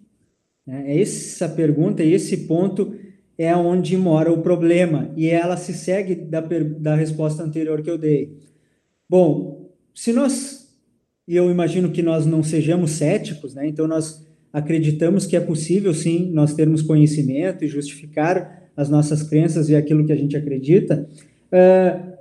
[0.67, 2.95] né, essa pergunta, esse ponto
[3.37, 7.99] é onde mora o problema, e ela se segue da, da resposta anterior que eu
[7.99, 8.37] dei.
[9.09, 10.75] Bom, se nós,
[11.27, 15.95] e eu imagino que nós não sejamos céticos, né, então nós acreditamos que é possível,
[15.95, 21.09] sim, nós termos conhecimento e justificar as nossas crenças e aquilo que a gente acredita.
[21.53, 22.19] Uh,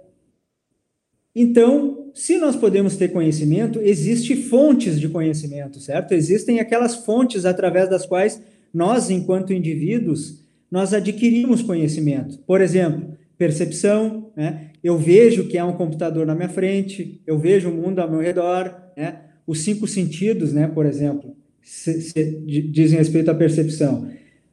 [1.36, 6.14] então, se nós podemos ter conhecimento, existem fontes de conhecimento, certo?
[6.14, 8.42] Existem aquelas fontes através das quais
[8.74, 12.40] nós, enquanto indivíduos, nós adquirimos conhecimento.
[12.40, 14.72] Por exemplo, percepção, né?
[14.84, 18.20] Eu vejo que há um computador na minha frente, eu vejo o mundo ao meu
[18.20, 19.22] redor, né?
[19.46, 20.68] Os cinco sentidos, né?
[20.68, 22.24] Por exemplo, se, se,
[22.72, 24.08] dizem respeito à percepção.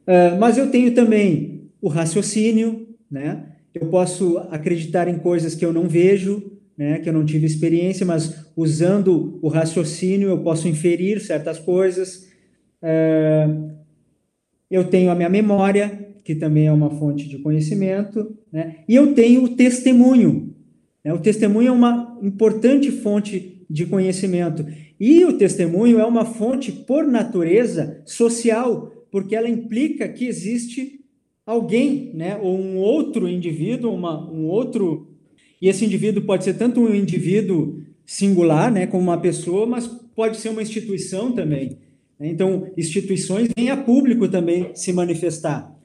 [0.07, 3.54] Uh, mas eu tenho também o raciocínio, né?
[3.75, 6.99] Eu posso acreditar em coisas que eu não vejo, né?
[6.99, 12.29] Que eu não tive experiência, mas usando o raciocínio eu posso inferir certas coisas.
[12.81, 13.75] Uh,
[14.71, 18.77] eu tenho a minha memória, que também é uma fonte de conhecimento, né?
[18.87, 20.55] E eu tenho o testemunho.
[21.03, 21.13] Né?
[21.13, 24.65] O testemunho é uma importante fonte de conhecimento.
[24.97, 31.04] E o testemunho é uma fonte, por natureza, social, porque ela implica que existe
[31.45, 35.07] alguém, né, ou um outro indivíduo, uma, um outro.
[35.61, 40.37] E esse indivíduo pode ser tanto um indivíduo singular, né, como uma pessoa, mas pode
[40.37, 41.77] ser uma instituição também.
[42.19, 45.75] Então, instituições vêm a público também se manifestar.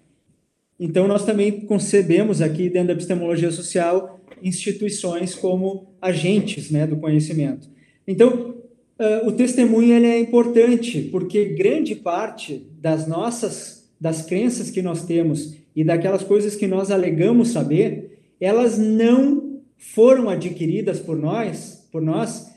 [0.78, 7.68] Então, nós também concebemos aqui, dentro da epistemologia social, instituições como agentes né, do conhecimento.
[8.06, 8.54] Então,
[8.98, 15.04] uh, o testemunho ele é importante, porque grande parte das nossas, das crenças que nós
[15.04, 22.00] temos e daquelas coisas que nós alegamos saber, elas não foram adquiridas por nós, por
[22.00, 22.50] nós,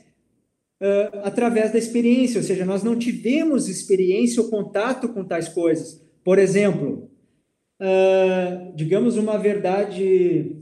[0.80, 6.02] uh, através da experiência, ou seja, nós não tivemos experiência ou contato com tais coisas.
[6.24, 7.10] Por exemplo,
[7.80, 10.56] uh, digamos uma verdade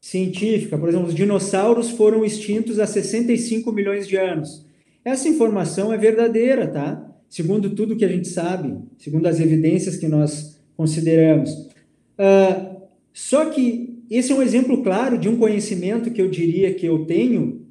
[0.00, 4.66] científica, por exemplo, os dinossauros foram extintos há 65 milhões de anos.
[5.04, 7.07] Essa informação é verdadeira, tá?
[7.28, 11.50] Segundo tudo que a gente sabe, segundo as evidências que nós consideramos.
[11.52, 12.78] Uh,
[13.12, 17.04] só que esse é um exemplo claro de um conhecimento que eu diria que eu
[17.04, 17.66] tenho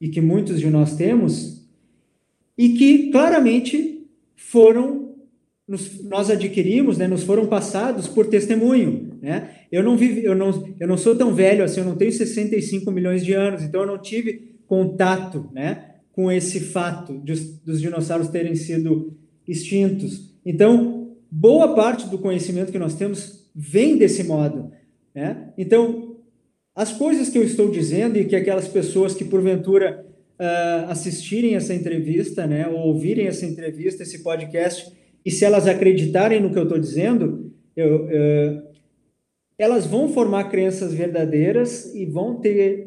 [0.00, 1.64] e que muitos de nós temos,
[2.58, 5.14] e que claramente foram,
[5.66, 9.18] nos, nós adquirimos, né, nos foram passados por testemunho.
[9.22, 9.50] Né?
[9.70, 12.90] Eu, não vive, eu, não, eu não sou tão velho assim, eu não tenho 65
[12.90, 18.28] milhões de anos, então eu não tive contato né, com esse fato de, dos dinossauros
[18.28, 19.14] terem sido
[19.46, 20.34] extintos.
[20.44, 24.72] Então, boa parte do conhecimento que nós temos vem desse modo.
[25.14, 25.52] Né?
[25.58, 26.16] Então,
[26.74, 30.06] as coisas que eu estou dizendo e que aquelas pessoas que porventura
[30.40, 34.90] uh, assistirem essa entrevista, né, ou ouvirem essa entrevista, esse podcast,
[35.24, 38.62] e se elas acreditarem no que eu estou dizendo, eu, uh,
[39.58, 42.85] elas vão formar crenças verdadeiras e vão ter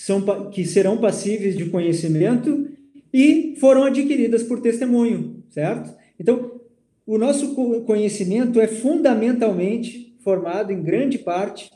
[0.00, 2.70] são que serão passíveis de conhecimento
[3.12, 5.94] e foram adquiridas por testemunho, certo?
[6.18, 6.58] Então,
[7.06, 11.70] o nosso conhecimento é fundamentalmente formado em grande parte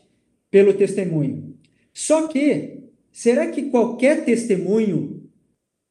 [0.50, 1.54] pelo testemunho.
[1.92, 2.78] Só que,
[3.12, 5.28] será que qualquer testemunho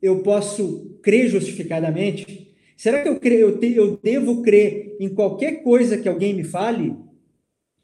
[0.01, 2.51] eu posso crer justificadamente?
[2.75, 6.95] Será que eu, eu, te, eu devo crer em qualquer coisa que alguém me fale?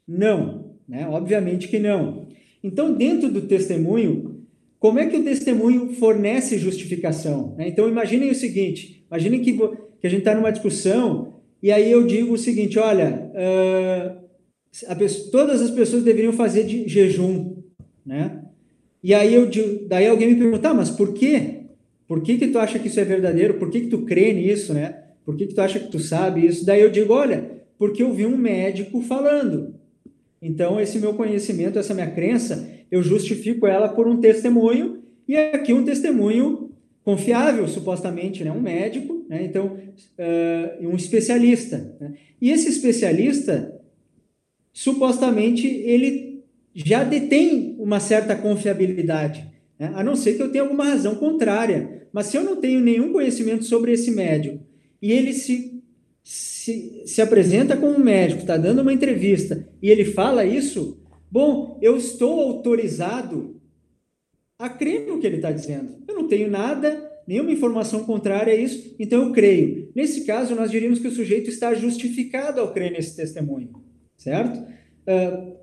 [0.08, 1.06] Não, né?
[1.08, 2.26] obviamente que não.
[2.64, 4.29] Então, dentro do testemunho,
[4.80, 7.54] como é que o testemunho fornece justificação?
[7.56, 7.68] Né?
[7.68, 12.06] Então, imaginem o seguinte: imaginem que, que a gente está numa discussão e aí eu
[12.06, 17.56] digo o seguinte: olha, uh, pessoa, todas as pessoas deveriam fazer de jejum,
[18.04, 18.42] né?
[19.02, 19.48] E aí eu
[19.86, 21.60] daí alguém me pergunta, ah, mas por quê?
[22.08, 23.54] Por que que tu acha que isso é verdadeiro?
[23.54, 25.04] Por que que tu crê nisso, né?
[25.24, 26.64] Por que que tu acha que tu sabe isso?
[26.64, 29.74] Daí eu digo, olha, porque eu vi um médico falando.
[30.42, 35.72] Então esse meu conhecimento, essa minha crença, eu justifico ela por um testemunho e aqui
[35.72, 36.70] um testemunho
[37.04, 38.52] confiável, supostamente, né?
[38.52, 39.44] um médico, né?
[39.44, 39.78] então,
[40.18, 41.96] uh, um especialista.
[42.00, 42.14] Né?
[42.40, 43.80] E esse especialista,
[44.72, 46.42] supostamente, ele
[46.74, 49.46] já detém uma certa confiabilidade,
[49.78, 49.92] né?
[49.94, 52.06] a não ser que eu tenha alguma razão contrária.
[52.12, 54.60] Mas se eu não tenho nenhum conhecimento sobre esse médico
[55.00, 55.82] e ele se,
[56.22, 60.99] se, se apresenta como médico, está dando uma entrevista e ele fala isso,
[61.30, 63.60] bom, eu estou autorizado
[64.58, 65.96] a crer no que ele está dizendo.
[66.06, 69.90] Eu não tenho nada, nenhuma informação contrária a isso, então eu creio.
[69.94, 73.70] Nesse caso, nós diríamos que o sujeito está justificado ao crer nesse testemunho,
[74.16, 74.58] certo?
[74.58, 75.56] Uh,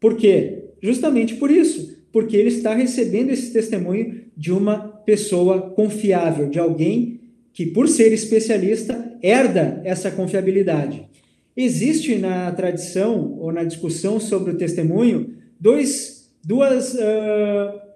[0.00, 0.70] por quê?
[0.82, 7.20] Justamente por isso, porque ele está recebendo esse testemunho de uma pessoa confiável, de alguém
[7.52, 11.09] que, por ser especialista, herda essa confiabilidade.
[11.56, 16.94] Existe na tradição ou na discussão sobre o testemunho dois, duas.
[16.94, 17.90] Uh,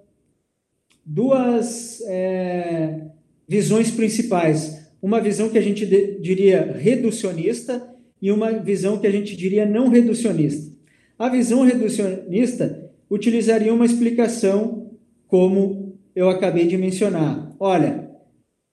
[1.05, 3.01] duas é,
[3.47, 4.89] visões principais.
[5.01, 7.87] Uma visão que a gente de, diria reducionista
[8.19, 10.73] e uma visão que a gente diria não reducionista.
[11.19, 14.89] A visão reducionista utilizaria uma explicação
[15.27, 17.55] como eu acabei de mencionar.
[17.59, 18.04] Olha,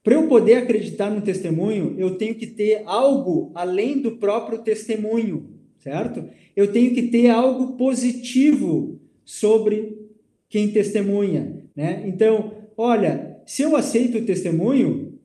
[0.03, 5.51] para eu poder acreditar no testemunho, eu tenho que ter algo além do próprio testemunho,
[5.79, 6.25] certo?
[6.57, 9.97] Eu tenho que ter algo positivo sobre
[10.49, 11.65] quem testemunha.
[11.75, 12.03] Né?
[12.07, 15.19] Então, olha, se eu aceito o testemunho,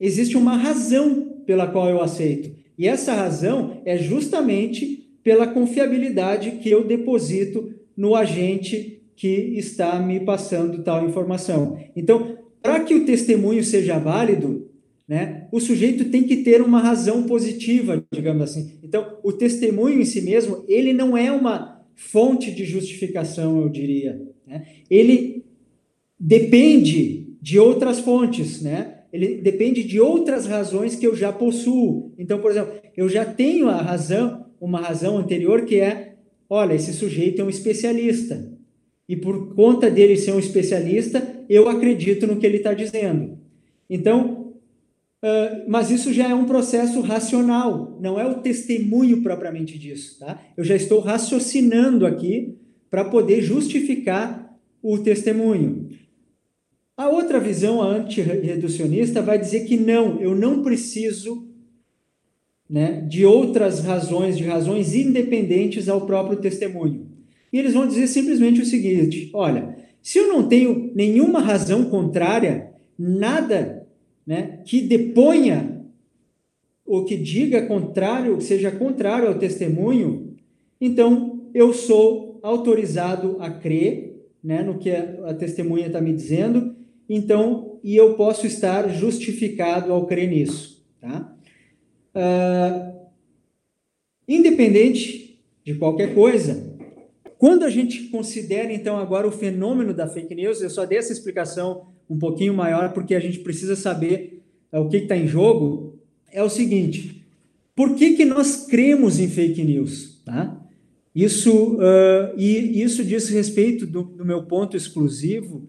[0.00, 2.54] existe uma razão pela qual eu aceito.
[2.76, 10.18] E essa razão é justamente pela confiabilidade que eu deposito no agente que está me
[10.20, 11.78] passando tal informação.
[11.94, 14.70] Então, para que o testemunho seja válido,
[15.06, 18.78] né, o sujeito tem que ter uma razão positiva, digamos assim.
[18.82, 24.20] Então, o testemunho em si mesmo, ele não é uma fonte de justificação, eu diria.
[24.46, 24.64] Né?
[24.88, 25.44] Ele
[26.18, 29.00] depende de outras fontes, né?
[29.12, 32.14] Ele depende de outras razões que eu já possuo.
[32.16, 36.14] Então, por exemplo, eu já tenho a razão, uma razão anterior que é,
[36.48, 38.50] olha, esse sujeito é um especialista.
[39.08, 43.38] E por conta dele ser um especialista, eu acredito no que ele está dizendo.
[43.88, 44.54] Então,
[45.22, 50.40] uh, mas isso já é um processo racional, não é o testemunho propriamente disso, tá?
[50.56, 52.56] Eu já estou raciocinando aqui
[52.90, 55.90] para poder justificar o testemunho.
[56.96, 61.48] A outra visão, a antirreducionista, vai dizer que não, eu não preciso
[62.68, 67.10] né, de outras razões, de razões independentes ao próprio testemunho.
[67.52, 72.72] E eles vão dizer simplesmente o seguinte: olha, se eu não tenho nenhuma razão contrária,
[72.98, 73.86] nada
[74.26, 75.86] né, que deponha
[76.84, 80.34] ou que diga contrário, seja contrário ao testemunho,
[80.80, 86.74] então eu sou autorizado a crer né, no que a, a testemunha está me dizendo
[87.14, 91.36] então, e eu posso estar justificado ao crer nisso, tá?
[92.14, 93.08] Uh,
[94.26, 96.71] independente de qualquer coisa,
[97.42, 101.12] quando a gente considera, então, agora o fenômeno da fake news, eu só dei essa
[101.12, 105.98] explicação um pouquinho maior, porque a gente precisa saber uh, o que está em jogo,
[106.30, 107.26] é o seguinte,
[107.74, 110.56] por que, que nós cremos em fake news, tá?
[111.12, 115.66] Isso, uh, e isso diz respeito do, do meu ponto exclusivo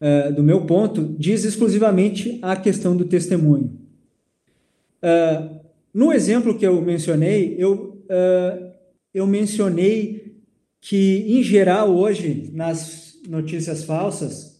[0.00, 3.78] uh, do meu ponto, diz exclusivamente a questão do testemunho.
[5.00, 5.60] Uh,
[5.94, 8.04] no exemplo que eu mencionei, eu,
[9.14, 10.25] eu mencionei
[10.88, 14.56] que, em geral, hoje, nas notícias falsas,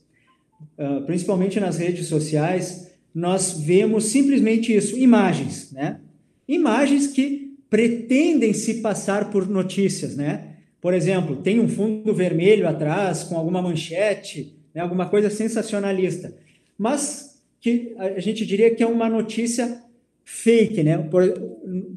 [1.06, 6.00] principalmente nas redes sociais, nós vemos simplesmente isso, imagens, né?
[6.48, 10.56] Imagens que pretendem se passar por notícias, né?
[10.80, 16.36] Por exemplo, tem um fundo vermelho atrás com alguma manchete né, alguma coisa sensacionalista,
[16.76, 19.80] mas que a gente diria que é uma notícia
[20.22, 20.98] fake, né?
[20.98, 21.22] Por,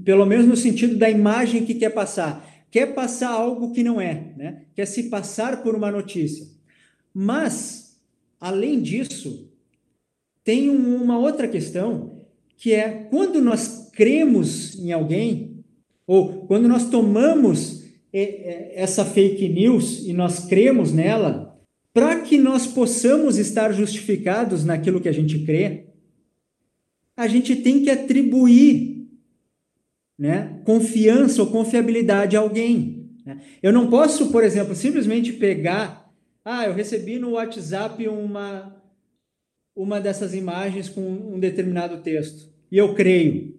[0.06, 2.49] pelo menos no sentido da imagem que quer passar.
[2.72, 4.62] Quer passar algo que não é, né?
[4.76, 6.48] Quer se passar por uma notícia.
[7.14, 8.00] Mas,
[8.40, 9.50] além disso,
[10.44, 12.24] tem uma outra questão,
[12.58, 15.64] que é quando nós cremos em alguém,
[16.06, 21.60] ou quando nós tomamos é, é, essa fake news e nós cremos nela,
[21.94, 25.86] para que nós possamos estar justificados naquilo que a gente crê,
[27.16, 28.99] a gente tem que atribuir
[30.20, 33.10] né, confiança ou confiabilidade a alguém.
[33.26, 33.40] Né?
[33.64, 36.12] Eu não posso, por exemplo, simplesmente pegar,
[36.44, 38.76] ah, eu recebi no WhatsApp uma,
[39.74, 43.56] uma dessas imagens com um determinado texto e eu creio.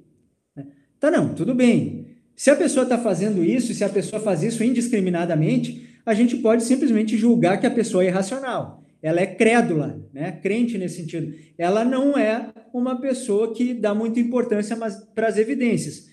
[0.55, 0.67] Né?
[1.01, 2.09] Tá, não, tudo bem.
[2.37, 6.63] Se a pessoa está fazendo isso, se a pessoa faz isso indiscriminadamente, a gente pode
[6.63, 8.85] simplesmente julgar que a pessoa é irracional.
[9.03, 10.33] ela é crédula, né?
[10.33, 11.35] crente nesse sentido.
[11.57, 14.77] Ela não é uma pessoa que dá muita importância
[15.15, 16.11] para as evidências.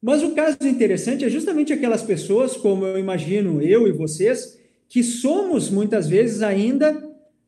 [0.00, 5.02] Mas o caso interessante é justamente aquelas pessoas, como eu imagino eu e vocês, que
[5.02, 6.96] somos muitas vezes ainda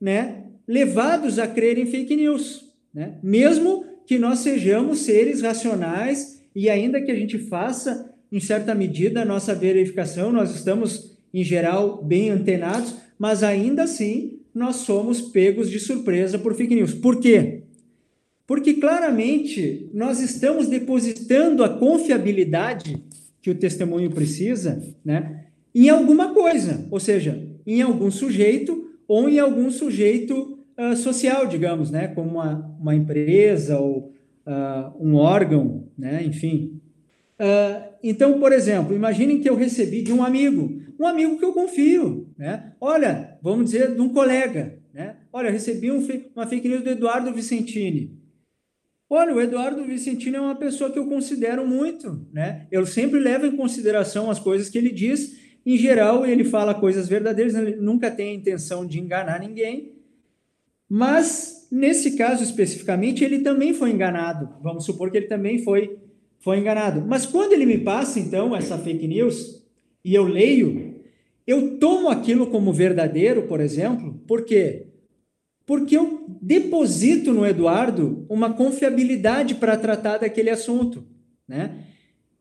[0.00, 3.14] né, levados a crer em fake news, né?
[3.22, 9.22] mesmo que nós sejamos seres racionais e ainda que a gente faça, em certa medida,
[9.22, 15.70] a nossa verificação, nós estamos, em geral, bem antenados, mas ainda assim nós somos pegos
[15.70, 16.94] de surpresa por fake news.
[16.94, 17.62] Por quê?
[18.50, 23.00] Porque claramente nós estamos depositando a confiabilidade
[23.40, 29.38] que o testemunho precisa, né, em alguma coisa, ou seja, em algum sujeito ou em
[29.38, 34.12] algum sujeito uh, social, digamos, né, como uma, uma empresa ou
[34.44, 36.80] uh, um órgão, né, enfim.
[37.38, 41.52] Uh, então, por exemplo, imaginem que eu recebi de um amigo, um amigo que eu
[41.52, 42.72] confio, né?
[42.80, 45.18] Olha, vamos dizer, de um colega, né?
[45.32, 48.18] Olha, recebi um, uma fake news do Eduardo Vicentini.
[49.12, 52.68] Olha, o Eduardo Vicentino é uma pessoa que eu considero muito, né?
[52.70, 55.36] Eu sempre levo em consideração as coisas que ele diz.
[55.66, 59.96] Em geral, ele fala coisas verdadeiras, ele nunca tem a intenção de enganar ninguém.
[60.88, 64.48] Mas, nesse caso especificamente, ele também foi enganado.
[64.62, 65.98] Vamos supor que ele também foi,
[66.38, 67.04] foi enganado.
[67.04, 69.66] Mas quando ele me passa, então, essa fake news,
[70.04, 71.00] e eu leio,
[71.44, 74.86] eu tomo aquilo como verdadeiro, por exemplo, por quê?
[75.70, 81.04] Porque eu deposito no Eduardo uma confiabilidade para tratar daquele assunto,
[81.46, 81.84] né?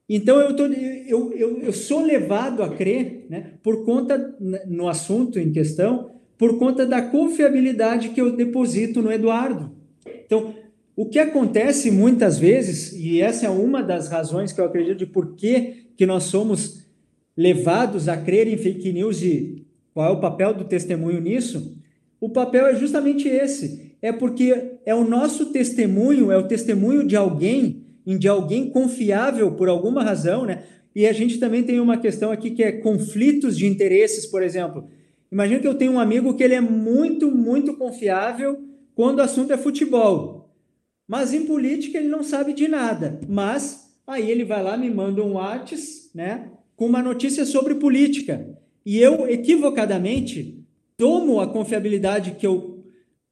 [0.10, 5.38] Então eu, tô, eu, eu, eu sou levado a crer, né, por conta no assunto
[5.38, 6.10] em questão,
[6.40, 9.76] por conta da confiabilidade que eu deposito no Eduardo.
[10.26, 10.56] Então,
[10.96, 15.06] o que acontece muitas vezes, e essa é uma das razões que eu acredito de
[15.06, 16.84] por que, que nós somos
[17.38, 21.78] levados a crer em fake news e qual é o papel do testemunho nisso,
[22.20, 23.94] o papel é justamente esse.
[24.02, 29.70] É porque é o nosso testemunho, é o testemunho de alguém, de alguém confiável por
[29.70, 30.64] alguma razão, né?
[30.96, 34.88] E a gente também tem uma questão aqui que é conflitos de interesses, por exemplo.
[35.32, 38.60] Imagina que eu tenho um amigo que ele é muito, muito confiável
[38.96, 40.50] quando o assunto é futebol.
[41.08, 43.20] Mas em política ele não sabe de nada.
[43.28, 46.50] Mas aí ele vai lá, me manda um WhatsApp, né?
[46.76, 48.58] Com uma notícia sobre política.
[48.86, 50.59] E eu, equivocadamente,
[51.00, 52.84] tomo a confiabilidade que eu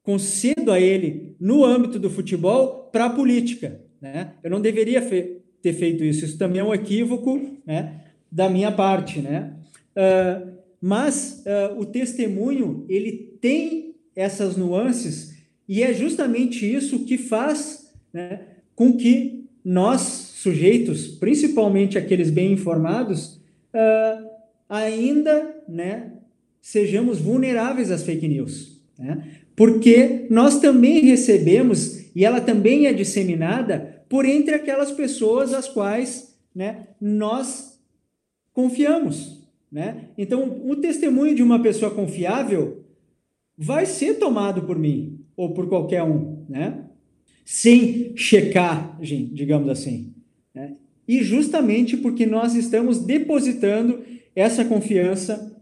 [0.02, 3.78] concedo a ele no âmbito do futebol para a política.
[4.00, 4.32] Né?
[4.42, 6.24] Eu não deveria fe ter feito isso.
[6.24, 8.00] Isso também é um equívoco né,
[8.32, 9.20] da minha parte.
[9.20, 9.52] Né?
[9.90, 15.36] Uh, mas uh, o testemunho ele tem essas nuances
[15.68, 18.40] e é justamente isso que faz né,
[18.74, 23.34] com que nós, sujeitos, principalmente aqueles bem informados,
[23.74, 24.26] uh,
[24.68, 26.12] ainda né,
[26.68, 28.78] sejamos vulneráveis às fake news.
[28.98, 29.24] Né?
[29.56, 36.38] Porque nós também recebemos, e ela também é disseminada por entre aquelas pessoas às quais
[36.54, 37.80] né, nós
[38.52, 39.48] confiamos.
[39.72, 40.10] Né?
[40.18, 42.84] Então, o testemunho de uma pessoa confiável
[43.56, 46.84] vai ser tomado por mim ou por qualquer um, né?
[47.46, 50.12] sem checagem, digamos assim.
[50.54, 50.74] Né?
[51.08, 54.02] E justamente porque nós estamos depositando
[54.36, 55.57] essa confiança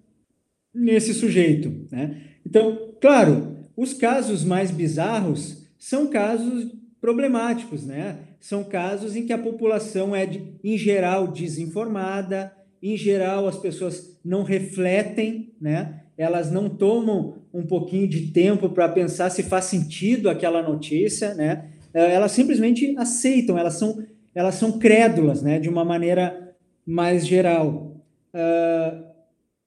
[0.77, 1.73] nesse sujeito.
[1.91, 2.17] Né?
[2.45, 8.19] Então, claro, os casos mais bizarros são casos problemáticos, né?
[8.41, 10.29] São casos em que a população é,
[10.63, 12.53] em geral, desinformada,
[12.83, 16.03] em geral, as pessoas não refletem, né?
[16.17, 21.67] Elas não tomam um pouquinho de tempo para pensar se faz sentido aquela notícia, né?
[21.93, 24.05] É, elas simplesmente aceitam, elas são,
[24.35, 25.59] elas são crédulas, né?
[25.59, 26.55] De uma maneira
[26.85, 27.97] mais geral.
[28.35, 29.06] Uh,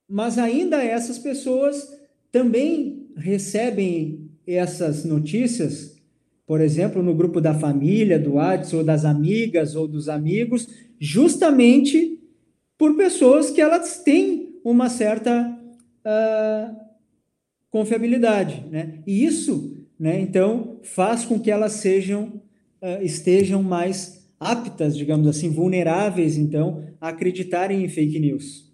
[0.10, 1.88] mas ainda essas pessoas
[2.32, 5.96] também recebem essas notícias,
[6.48, 10.68] por exemplo, no grupo da família, do WhatsApp, ou das amigas ou dos amigos,
[11.00, 12.20] justamente
[12.78, 15.60] por pessoas que elas têm uma certa
[16.06, 16.76] uh,
[17.70, 19.00] confiabilidade, né?
[19.06, 22.42] E isso, né, então, faz com que elas sejam,
[22.82, 28.69] uh, estejam mais aptas, digamos assim, vulneráveis, então, a acreditarem em fake news.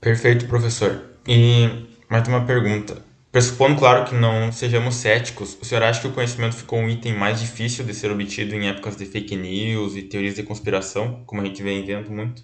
[0.00, 1.10] Perfeito, professor.
[1.28, 1.68] E
[2.08, 3.04] mais uma pergunta.
[3.30, 7.14] Pressupondo, claro, que não sejamos céticos, o senhor acha que o conhecimento ficou um item
[7.14, 11.42] mais difícil de ser obtido em épocas de fake news e teorias de conspiração, como
[11.42, 12.42] a gente vem vendo muito?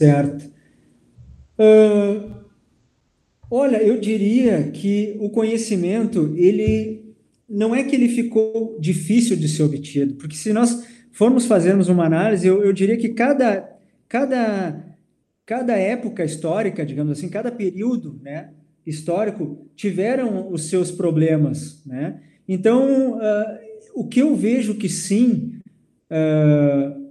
[0.00, 0.44] Certo.
[1.58, 2.32] Uh,
[3.50, 7.16] olha, eu diria que o conhecimento, ele,
[7.48, 12.04] não é que ele ficou difícil de ser obtido, porque se nós formos fazermos uma
[12.04, 13.68] análise, eu, eu diria que cada,
[14.08, 14.93] cada,
[15.46, 18.50] cada época histórica, digamos assim, cada período né,
[18.86, 21.82] histórico tiveram os seus problemas.
[21.84, 22.20] Né?
[22.48, 23.58] Então, uh,
[23.94, 25.58] o que eu vejo que sim,
[26.10, 27.04] uh,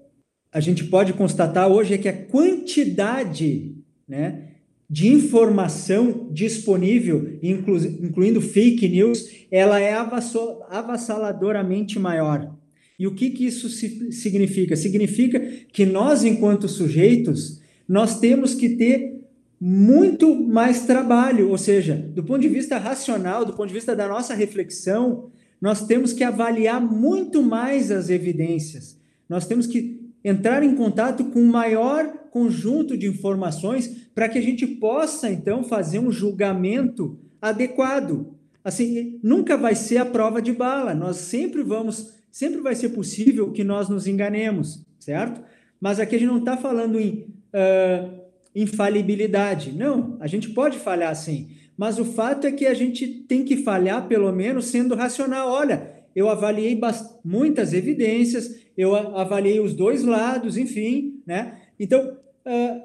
[0.52, 3.76] a gente pode constatar hoje é que a quantidade
[4.08, 4.50] né,
[4.90, 12.54] de informação disponível, inclu incluindo fake news, ela é avassaladoramente maior.
[13.00, 13.70] E o que, que isso
[14.12, 14.76] significa?
[14.76, 15.40] Significa
[15.72, 19.14] que nós, enquanto sujeitos, nós temos que ter
[19.60, 24.08] muito mais trabalho, ou seja, do ponto de vista racional, do ponto de vista da
[24.08, 25.32] nossa reflexão,
[25.62, 29.00] nós temos que avaliar muito mais as evidências.
[29.30, 34.42] Nós temos que entrar em contato com o maior conjunto de informações para que a
[34.42, 38.36] gente possa, então, fazer um julgamento adequado.
[38.64, 43.52] Assim, nunca vai ser a prova de bala, nós sempre vamos, sempre vai ser possível
[43.52, 45.42] que nós nos enganemos, certo?
[45.80, 48.22] Mas aqui a gente não está falando em uh,
[48.56, 53.44] infalibilidade, não, a gente pode falhar sim, mas o fato é que a gente tem
[53.44, 55.50] que falhar, pelo menos, sendo racional.
[55.50, 56.80] Olha, eu avaliei
[57.24, 61.60] muitas evidências, eu avaliei os dois lados, enfim, né?
[61.80, 62.82] Então, uh,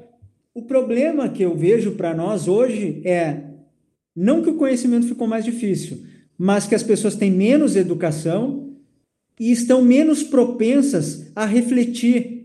[0.55, 3.45] o problema que eu vejo para nós hoje é
[4.17, 6.03] não que o conhecimento ficou mais difícil,
[6.37, 8.75] mas que as pessoas têm menos educação
[9.39, 12.38] e estão menos propensas a refletir,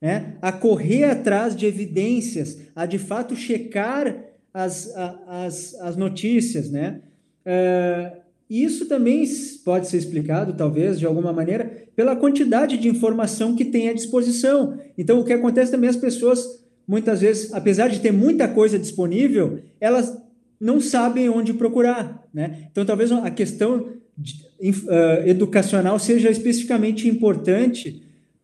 [0.00, 0.34] né?
[0.40, 4.16] a correr atrás de evidências, a de fato checar
[4.52, 4.92] as,
[5.26, 6.70] as, as notícias.
[6.70, 7.00] Né?
[7.44, 9.24] Uh, isso também
[9.64, 14.78] pode ser explicado, talvez, de alguma maneira, pela quantidade de informação que tem à disposição.
[14.96, 16.44] Então, o que acontece também, as pessoas,
[16.88, 20.16] muitas vezes, apesar de ter muita coisa disponível, elas
[20.58, 22.26] não sabem onde procurar.
[22.32, 22.68] Né?
[22.70, 28.02] Então, talvez a questão de, uh, educacional seja especificamente importante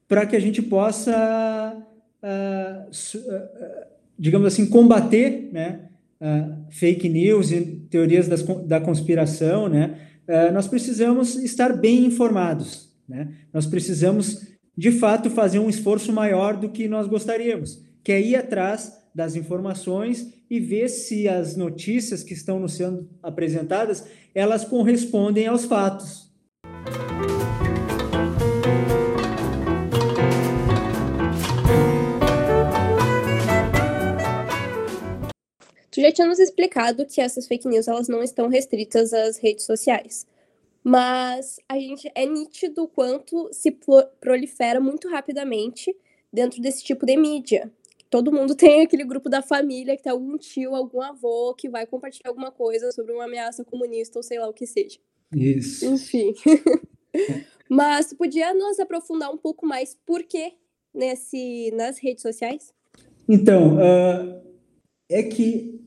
[0.09, 1.77] para que a gente possa,
[2.23, 3.87] uh, uh,
[4.19, 5.81] digamos assim, combater né,
[6.71, 10.01] fake news e teorias das, da conspiração, né?
[10.53, 13.29] Nós precisamos estar bem informados, né?
[13.53, 14.47] Nós precisamos,
[14.77, 19.37] de fato, fazer um esforço maior do que nós gostaríamos, que é ir atrás das
[19.37, 26.31] informações e ver se as notícias que estão nos sendo apresentadas, elas correspondem aos fatos.
[35.97, 39.65] Tu já tinha nos explicado que essas fake news elas não estão restritas às redes
[39.65, 40.27] sociais.
[40.85, 43.75] Mas a gente é nítido o quanto se
[44.21, 45.97] prolifera muito rapidamente
[46.31, 47.73] dentro desse tipo de mídia.
[48.11, 51.87] Todo mundo tem aquele grupo da família que tem algum tio, algum avô que vai
[51.87, 54.99] compartilhar alguma coisa sobre uma ameaça comunista ou sei lá o que seja.
[55.35, 55.87] Isso.
[55.87, 56.35] Enfim.
[57.71, 60.53] Mas podia nos aprofundar um pouco mais por que
[60.93, 62.75] nesse, nas redes sociais?
[63.27, 64.43] Então, uh,
[65.09, 65.86] é que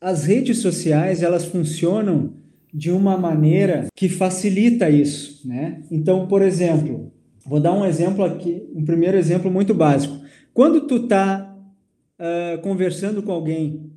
[0.00, 2.32] as redes sociais elas funcionam
[2.72, 5.82] de uma maneira que facilita isso, né?
[5.90, 7.12] Então, por exemplo,
[7.44, 10.20] vou dar um exemplo aqui, um primeiro exemplo muito básico.
[10.54, 11.54] Quando tu está
[12.18, 13.90] uh, conversando com alguém,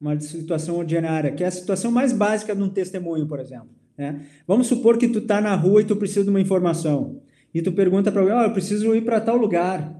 [0.00, 4.20] uma situação ordinária, que é a situação mais básica de um testemunho, por exemplo, né?
[4.46, 7.20] Vamos supor que tu está na rua e tu precisa de uma informação
[7.54, 9.90] e tu pergunta para alguém, oh, eu preciso ir para tal lugar,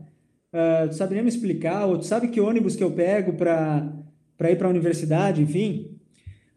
[0.52, 1.86] uh, tu saberia me explicar?
[1.86, 3.90] Ou tu sabe que ônibus que eu pego para
[4.42, 5.92] para ir para a universidade, enfim.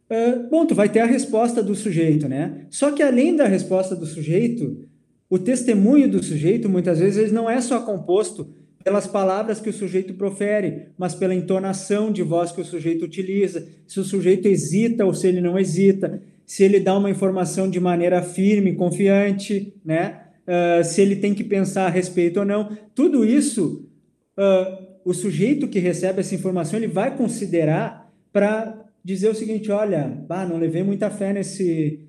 [0.10, 2.66] Uh, bom, tu vai ter a resposta do sujeito, né?
[2.72, 4.88] Só que além da resposta do sujeito,
[5.30, 8.50] o testemunho do sujeito, muitas vezes, não é só composto
[8.84, 13.68] pelas palavras que o sujeito profere, mas pela entonação de voz que o sujeito utiliza,
[13.88, 17.80] se o sujeito hesita ou se ele não hesita, se ele dá uma informação de
[17.80, 20.22] maneira firme, confiante, né?
[20.48, 22.76] Uh, se ele tem que pensar a respeito ou não.
[22.96, 23.88] Tudo isso
[24.38, 30.26] uh, o sujeito que recebe essa informação ele vai considerar para dizer o seguinte: olha,
[30.50, 32.02] não levei muita fé nesse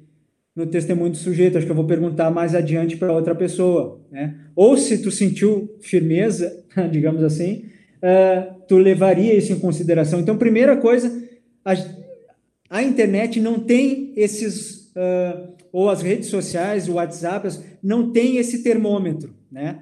[0.56, 4.34] no testemunho do sujeito, acho que eu vou perguntar mais adiante para outra pessoa, né?
[4.56, 7.66] Ou se tu sentiu firmeza, digamos assim,
[7.96, 10.18] uh, tu levaria isso em consideração.
[10.18, 11.12] Então, primeira coisa,
[11.62, 11.74] a,
[12.70, 17.46] a internet não tem esses uh, ou as redes sociais, o WhatsApp,
[17.82, 19.80] não tem esse termômetro, né?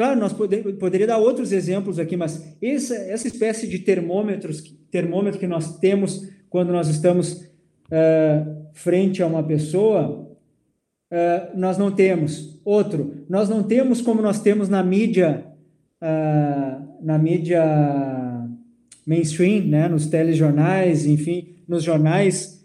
[0.00, 5.38] Claro, nós poder, poderia dar outros exemplos aqui, mas essa, essa espécie de termômetros, termômetro
[5.38, 10.26] que nós temos quando nós estamos uh, frente a uma pessoa,
[11.12, 12.58] uh, nós não temos.
[12.64, 15.44] Outro, nós não temos como nós temos na mídia,
[16.00, 17.62] uh, na mídia
[19.06, 22.64] mainstream, né, nos telejornais, enfim, nos jornais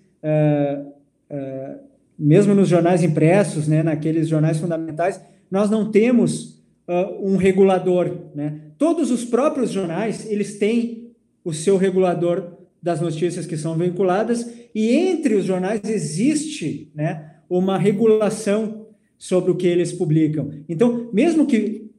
[2.17, 5.21] mesmo nos jornais impressos, né, naqueles jornais fundamentais,
[5.51, 6.54] nós não temos
[6.87, 8.61] uh, um regulador, né?
[8.77, 11.11] Todos os próprios jornais, eles têm
[11.43, 17.79] o seu regulador das notícias que são vinculadas, e entre os jornais existe, né, uma
[17.79, 20.51] regulação sobre o que eles publicam.
[20.69, 21.89] Então, mesmo que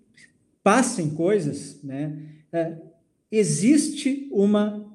[0.62, 2.16] passem coisas, né,
[2.52, 2.76] é,
[3.32, 4.86] existe uma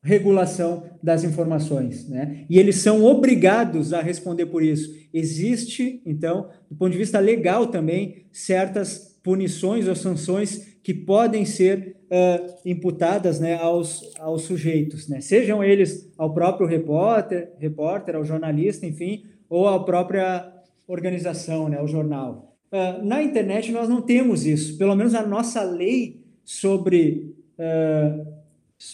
[0.00, 2.44] regulação das informações, né?
[2.50, 4.92] E eles são obrigados a responder por isso.
[5.14, 11.96] Existe, então, do ponto de vista legal também, certas punições ou sanções que podem ser
[12.10, 15.20] uh, imputadas né, aos, aos sujeitos, né?
[15.20, 20.52] Sejam eles ao próprio repórter, repórter, ao jornalista, enfim, ou à própria
[20.88, 22.56] organização, né, ao jornal.
[22.72, 28.26] Uh, na internet nós não temos isso, pelo menos a nossa lei sobre uh,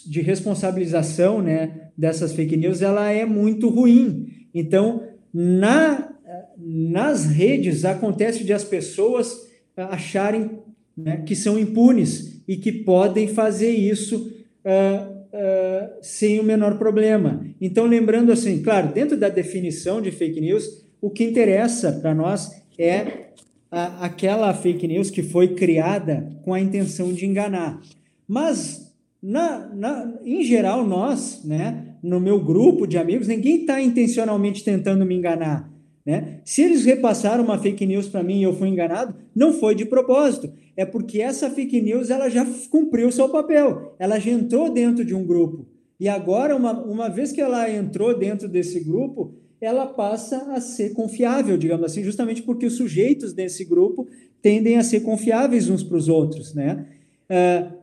[0.06, 4.26] de responsabilização né, dessas fake news, ela é muito ruim.
[4.52, 5.02] Então,
[5.32, 6.12] na,
[6.58, 9.47] nas redes acontece de as pessoas
[9.84, 10.50] acharem
[10.96, 14.32] né, que são impunes e que podem fazer isso
[14.64, 17.44] uh, uh, sem o menor problema.
[17.60, 22.50] Então, lembrando assim, claro, dentro da definição de fake news, o que interessa para nós
[22.78, 23.28] é
[23.70, 27.80] a, aquela fake news que foi criada com a intenção de enganar.
[28.26, 28.88] Mas
[29.22, 35.04] na, na, em geral, nós, né, no meu grupo de amigos, ninguém está intencionalmente tentando
[35.04, 35.68] me enganar.
[36.08, 36.40] Né?
[36.42, 39.84] Se eles repassaram uma fake news para mim e eu fui enganado, não foi de
[39.84, 40.50] propósito.
[40.74, 43.94] É porque essa fake news ela já cumpriu o seu papel.
[43.98, 45.66] Ela já entrou dentro de um grupo.
[46.00, 50.94] E agora, uma, uma vez que ela entrou dentro desse grupo, ela passa a ser
[50.94, 54.08] confiável, digamos assim, justamente porque os sujeitos desse grupo
[54.40, 56.54] tendem a ser confiáveis uns para os outros.
[56.54, 56.86] Né?
[57.30, 57.76] Uh,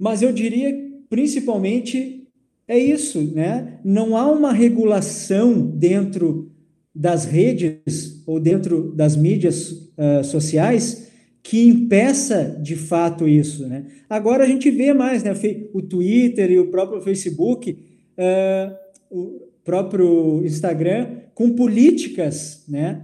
[0.00, 0.76] mas eu diria,
[1.08, 2.26] principalmente,
[2.66, 3.78] é isso, né?
[3.84, 6.51] Não há uma regulação dentro
[6.94, 11.10] das redes ou dentro das mídias uh, sociais
[11.42, 13.86] que impeça de fato isso, né?
[14.08, 15.32] Agora a gente vê mais, né?
[15.72, 18.74] O Twitter e o próprio Facebook, uh,
[19.10, 23.02] o próprio Instagram, com políticas, né?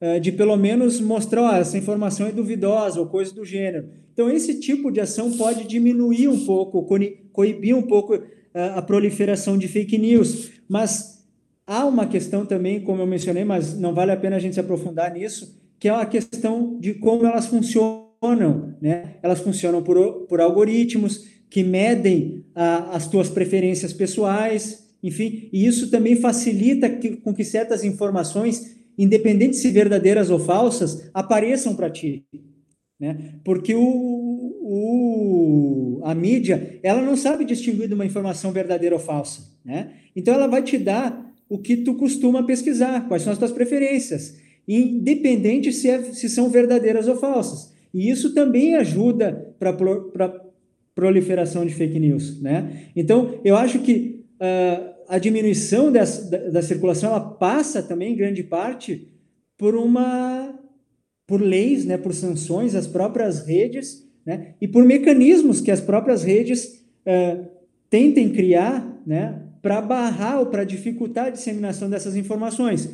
[0.00, 3.88] Uh, de pelo menos mostrar, oh, essa informação é duvidosa ou coisa do gênero.
[4.12, 6.86] Então, esse tipo de ação pode diminuir um pouco,
[7.32, 8.22] coibir um pouco
[8.54, 11.13] a proliferação de fake news, mas
[11.66, 14.60] há uma questão também, como eu mencionei, mas não vale a pena a gente se
[14.60, 19.16] aprofundar nisso, que é a questão de como elas funcionam, né?
[19.22, 25.90] Elas funcionam por, por algoritmos que medem a, as tuas preferências pessoais, enfim, e isso
[25.90, 32.24] também facilita que, com que certas informações, independente se verdadeiras ou falsas, apareçam para ti
[32.98, 33.34] né?
[33.44, 33.82] Porque o,
[34.62, 39.92] o, a mídia, ela não sabe distinguir de uma informação verdadeira ou falsa, né?
[40.14, 44.36] Então ela vai te dar o que tu costuma pesquisar, quais são as tuas preferências,
[44.66, 47.72] independente se, é, se são verdadeiras ou falsas.
[47.92, 50.40] E isso também ajuda para a
[50.96, 52.88] proliferação de fake news, né?
[52.96, 58.16] Então, eu acho que uh, a diminuição dessa, da, da circulação, ela passa também, em
[58.16, 59.06] grande parte,
[59.56, 60.52] por uma
[61.26, 66.22] por leis, né, por sanções às próprias redes, né, e por mecanismos que as próprias
[66.22, 67.46] redes uh,
[67.88, 72.86] tentem criar, né, para barrar ou para dificultar a disseminação dessas informações.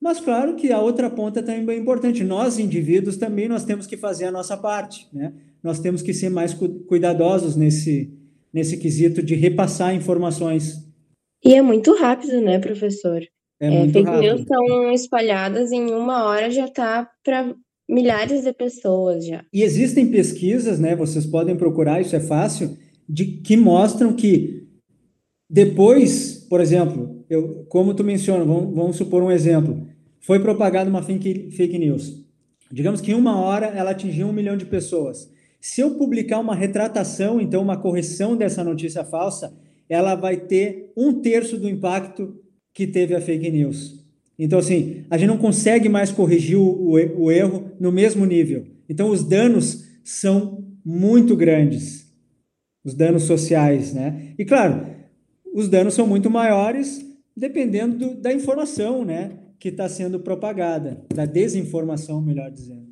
[0.00, 2.24] Mas claro que a outra ponta também é importante.
[2.24, 5.34] Nós indivíduos também nós temos que fazer a nossa parte, né?
[5.62, 8.10] Nós temos que ser mais cuidadosos nesse
[8.50, 10.82] nesse quesito de repassar informações.
[11.44, 13.20] E é muito rápido, né, professor?
[13.60, 17.54] É, é muito fake news estão espalhadas em uma hora já está para
[17.86, 19.44] milhares de pessoas já.
[19.52, 20.96] E existem pesquisas, né?
[20.96, 24.57] Vocês podem procurar, isso é fácil, de que mostram que
[25.48, 29.86] depois, por exemplo, eu, como tu menciona, vamos, vamos supor um exemplo,
[30.20, 32.24] foi propagada uma fake, fake news.
[32.70, 35.30] Digamos que em uma hora ela atingiu um milhão de pessoas.
[35.60, 39.56] Se eu publicar uma retratação, então uma correção dessa notícia falsa,
[39.88, 42.36] ela vai ter um terço do impacto
[42.74, 44.04] que teve a fake news.
[44.38, 48.66] Então, assim, a gente não consegue mais corrigir o, o, erro no mesmo nível.
[48.88, 52.06] Então, os danos são muito grandes,
[52.84, 54.34] os danos sociais, né?
[54.38, 54.86] E, claro,
[55.54, 57.06] os danos são muito maiores
[57.38, 59.38] dependendo do, da informação, né?
[59.60, 62.86] Que está sendo propagada, da desinformação, melhor dizendo.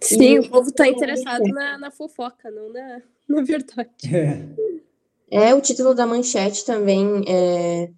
[0.00, 3.90] Sim, o povo está interessado na, na, fofoca, não na, na verdade.
[5.30, 5.48] É.
[5.48, 7.90] é, o título da manchete também é,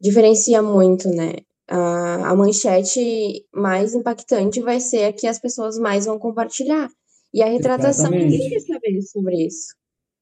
[0.00, 1.34] diferencia muito, né?
[1.68, 6.90] A, a manchete mais impactante vai ser a que as pessoas mais vão compartilhar.
[7.32, 8.30] E a retratação, Exatamente.
[8.30, 9.74] ninguém quer saber sobre isso.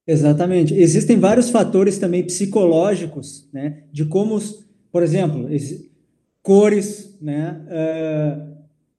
[0.07, 0.75] Exatamente.
[0.75, 3.85] Existem vários fatores também psicológicos, né?
[3.93, 4.41] De como,
[4.91, 5.49] por exemplo,
[6.43, 7.61] cores, né?
[7.69, 8.53] Uh,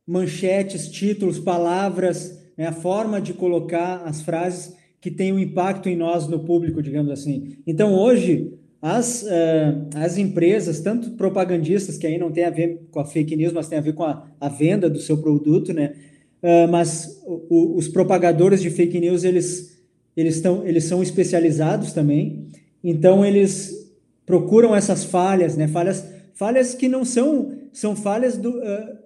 [0.08, 2.68] manchetes, títulos, palavras, né?
[2.68, 7.12] a forma de colocar as frases que tem um impacto em nós, no público, digamos
[7.12, 7.58] assim.
[7.68, 12.99] Então, hoje, as, uh, as empresas, tanto propagandistas, que aí não tem a ver com
[12.99, 15.93] a fake news, mas tem a ver com a, a venda do seu produto, né?
[16.41, 19.72] Uh, mas o, os propagadores de fake news, eles,
[20.16, 22.47] eles, tão, eles são especializados também,
[22.84, 23.84] então eles
[24.26, 25.68] procuram essas falhas, né?
[25.68, 28.49] Falhas, falhas que não são, são falhas do...
[28.49, 29.03] Uh,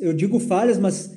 [0.00, 1.16] eu digo falhas, mas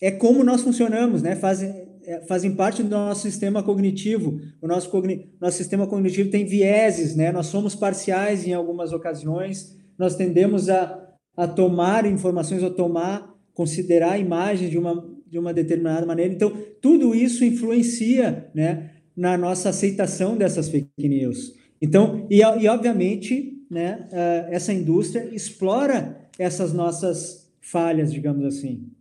[0.00, 1.34] é como nós funcionamos, né?
[1.34, 4.38] Fazem, é, fazem parte do nosso sistema cognitivo.
[4.60, 7.32] O nosso, cogni nosso sistema cognitivo tem vieses, né?
[7.32, 11.02] Nós somos parciais em algumas ocasiões, nós tendemos a,
[11.36, 16.32] a tomar informações, a tomar, considerar imagens de uma, de uma determinada maneira.
[16.32, 18.92] Então, tudo isso influencia, né?
[19.16, 21.52] Na nossa aceitação dessas fake news.
[21.82, 24.08] Então, e, e obviamente, né?
[24.12, 28.92] Uh, essa indústria explora essas nossas falhas, digamos assim.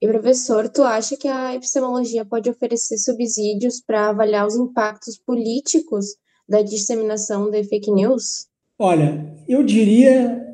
[0.00, 6.16] E professor, tu acha que a epistemologia pode oferecer subsídios para avaliar os impactos políticos
[6.48, 8.46] da disseminação de fake news?
[8.78, 10.46] Olha, eu diria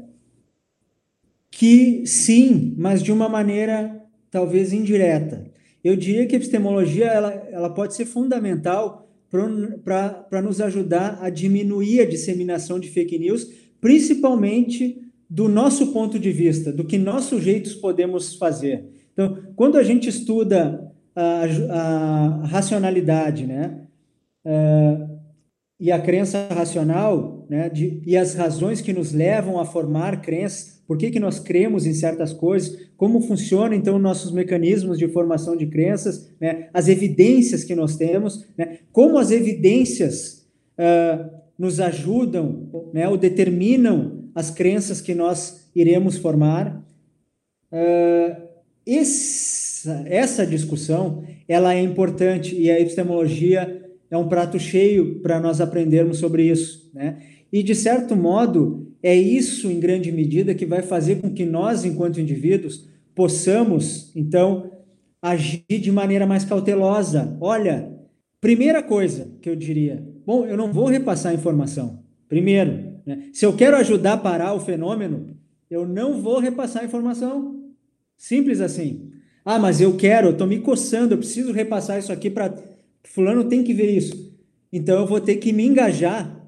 [1.50, 4.00] que sim, mas de uma maneira
[4.30, 5.50] talvez indireta.
[5.82, 12.00] Eu diria que a epistemologia ela, ela pode ser fundamental para nos ajudar a diminuir
[12.00, 13.48] a disseminação de fake news,
[13.80, 18.84] principalmente do nosso ponto de vista, do que nós sujeitos podemos fazer.
[19.12, 23.80] Então, quando a gente estuda a, a racionalidade, né,
[24.44, 25.11] uh,
[25.82, 30.80] e a crença racional, né, de, e as razões que nos levam a formar crenças,
[30.86, 35.56] por que, que nós cremos em certas coisas, como funcionam, então, nossos mecanismos de formação
[35.56, 40.46] de crenças, né, as evidências que nós temos, né, como as evidências
[40.78, 41.28] uh,
[41.58, 46.80] nos ajudam, né, ou determinam as crenças que nós iremos formar.
[47.72, 48.40] Uh,
[48.86, 53.81] essa, essa discussão ela é importante e a epistemologia
[54.12, 57.16] é um prato cheio para nós aprendermos sobre isso, né?
[57.50, 61.82] E de certo modo é isso em grande medida que vai fazer com que nós,
[61.84, 64.70] enquanto indivíduos, possamos então
[65.20, 67.36] agir de maneira mais cautelosa.
[67.40, 67.90] Olha,
[68.38, 72.02] primeira coisa que eu diria, bom, eu não vou repassar informação.
[72.28, 73.30] Primeiro, né?
[73.32, 75.36] se eu quero ajudar a parar o fenômeno,
[75.70, 77.62] eu não vou repassar informação.
[78.14, 79.10] Simples assim.
[79.42, 82.54] Ah, mas eu quero, eu estou me coçando, eu preciso repassar isso aqui para.
[83.04, 84.32] Fulano tem que ver isso.
[84.72, 86.42] Então eu vou ter que me engajar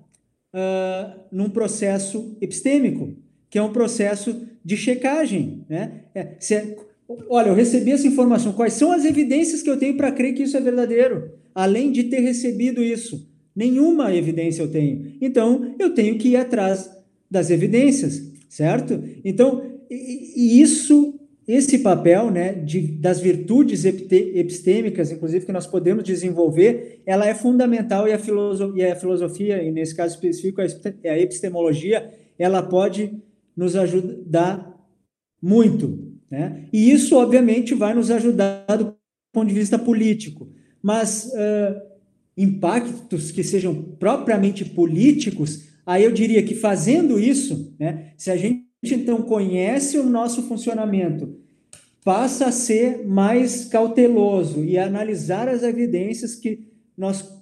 [0.54, 3.14] uh, num processo epistêmico,
[3.50, 5.64] que é um processo de checagem.
[5.68, 6.04] Né?
[6.14, 6.76] É, se, é,
[7.28, 10.42] olha, eu recebi essa informação, quais são as evidências que eu tenho para crer que
[10.42, 11.32] isso é verdadeiro?
[11.54, 15.14] Além de ter recebido isso, nenhuma evidência eu tenho.
[15.20, 16.90] Então eu tenho que ir atrás
[17.30, 19.02] das evidências, certo?
[19.24, 26.02] Então, e, e isso esse papel né, de, das virtudes epistêmicas, inclusive, que nós podemos
[26.02, 31.18] desenvolver, ela é fundamental e a, filosofia, e a filosofia, e nesse caso específico a
[31.18, 33.22] epistemologia, ela pode
[33.54, 34.74] nos ajudar
[35.40, 36.14] muito.
[36.30, 36.64] Né?
[36.72, 38.96] E isso, obviamente, vai nos ajudar do
[39.32, 40.48] ponto de vista político.
[40.82, 41.80] Mas uh,
[42.36, 48.63] impactos que sejam propriamente políticos, aí eu diria que fazendo isso, né, se a gente
[48.92, 51.38] então conhece o nosso funcionamento,
[52.04, 56.66] passa a ser mais cauteloso e analisar as evidências que
[56.98, 57.32] nós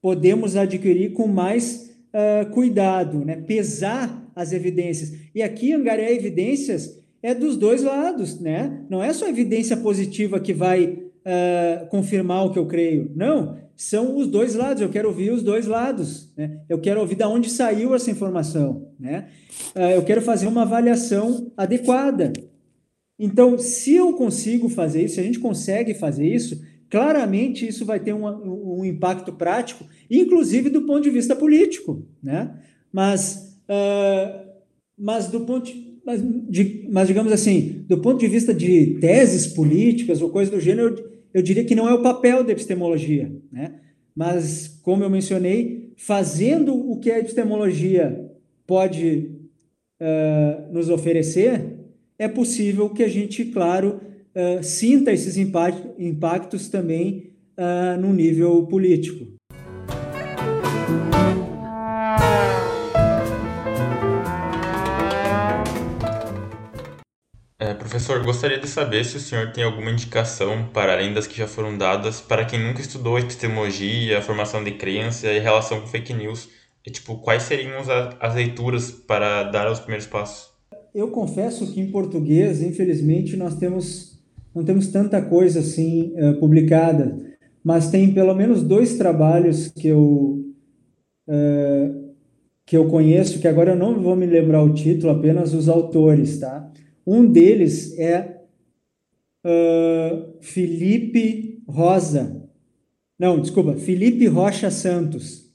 [0.00, 3.36] podemos adquirir com mais uh, cuidado, né?
[3.36, 5.12] pesar as evidências.
[5.34, 8.84] E aqui angariar evidências é dos dois lados, né?
[8.88, 13.10] Não é só evidência positiva que vai uh, confirmar o que eu creio.
[13.14, 14.82] Não, são os dois lados.
[14.82, 16.32] Eu quero ouvir os dois lados.
[16.36, 16.60] Né?
[16.68, 18.88] Eu quero ouvir de onde saiu essa informação.
[18.98, 19.28] Né?
[19.74, 22.32] Uh, eu quero fazer uma avaliação adequada.
[23.16, 26.60] Então, se eu consigo fazer isso, se a gente consegue fazer isso,
[26.90, 32.04] claramente isso vai ter um, um impacto prático, inclusive do ponto de vista político.
[32.20, 32.52] Né?
[32.92, 34.44] Mas, uh,
[34.98, 39.46] mas do ponto de, mas, de, mas, digamos assim, do ponto de vista de teses
[39.46, 40.96] políticas ou coisa do gênero,
[41.32, 43.80] eu diria que não é o papel da epistemologia, né?
[44.14, 48.28] Mas, como eu mencionei, fazendo o que a epistemologia
[48.66, 49.30] pode
[50.00, 51.78] uh, nos oferecer,
[52.18, 54.00] é possível que a gente, claro,
[54.34, 59.37] uh, sinta esses impactos também uh, no nível político.
[67.88, 71.48] Professor, gostaria de saber se o senhor tem alguma indicação, para além das que já
[71.48, 76.50] foram dadas, para quem nunca estudou epistemologia, formação de crença e relação com fake news.
[76.86, 77.88] E, tipo, quais seriam as,
[78.20, 80.50] as leituras para dar os primeiros passos?
[80.94, 84.18] Eu confesso que em português, infelizmente, nós temos
[84.54, 87.16] não temos tanta coisa assim uh, publicada,
[87.64, 90.44] mas tem pelo menos dois trabalhos que eu
[91.28, 92.08] uh,
[92.66, 96.38] que eu conheço, que agora eu não vou me lembrar o título, apenas os autores,
[96.38, 96.70] tá?
[97.10, 98.42] Um deles é
[99.42, 102.46] uh, Felipe Rosa.
[103.18, 105.50] Não, desculpa, Felipe Rocha Santos.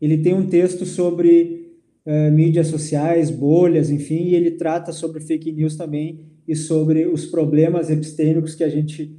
[0.00, 1.70] Ele tem um texto sobre
[2.04, 7.24] uh, mídias sociais, bolhas, enfim, e ele trata sobre fake news também e sobre os
[7.24, 9.16] problemas epistêmicos que a gente,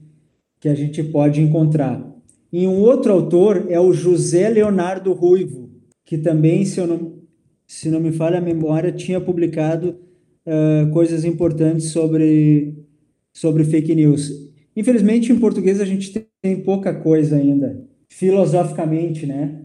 [0.60, 2.06] que a gente pode encontrar.
[2.52, 5.70] E um outro autor é o José Leonardo Ruivo,
[6.04, 7.14] que também, se, não,
[7.66, 10.06] se não me falha a memória, tinha publicado
[10.48, 12.74] uh, coisas importantes sobre,
[13.34, 14.32] sobre fake news.
[14.76, 19.62] Infelizmente, em português, a gente tem pouca coisa ainda, filosoficamente, né,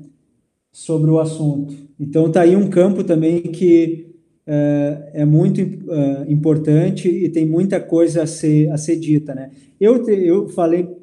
[0.72, 1.74] sobre o assunto.
[2.01, 4.09] Então, está aí um campo também que
[4.47, 9.51] uh, é muito uh, importante e tem muita coisa a ser, a ser dita, né.
[9.80, 11.01] Eu, te, eu falei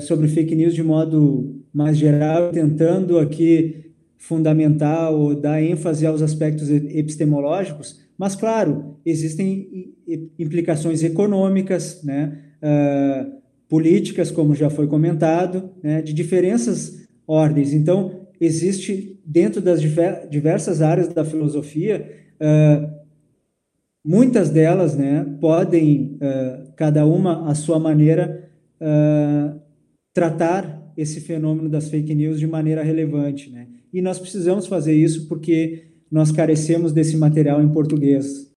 [0.00, 6.68] sobre fake news de modo mais geral, tentando aqui fundamentar ou dar ênfase aos aspectos
[6.68, 9.94] epistemológicos, mas, claro, existem
[10.38, 13.32] implicações econômicas, né, uh,
[13.66, 17.72] políticas, como já foi comentado, né, de diferenças ordens.
[17.72, 22.90] Então, existe, dentro das diversas áreas da filosofia, uh,
[24.04, 28.50] muitas delas né, podem, uh, cada uma à sua maneira,
[30.14, 33.50] tratar esse fenômeno das fake news de maneira relevante.
[33.50, 33.66] Né?
[33.92, 38.50] E nós precisamos fazer isso porque nós carecemos desse material em português.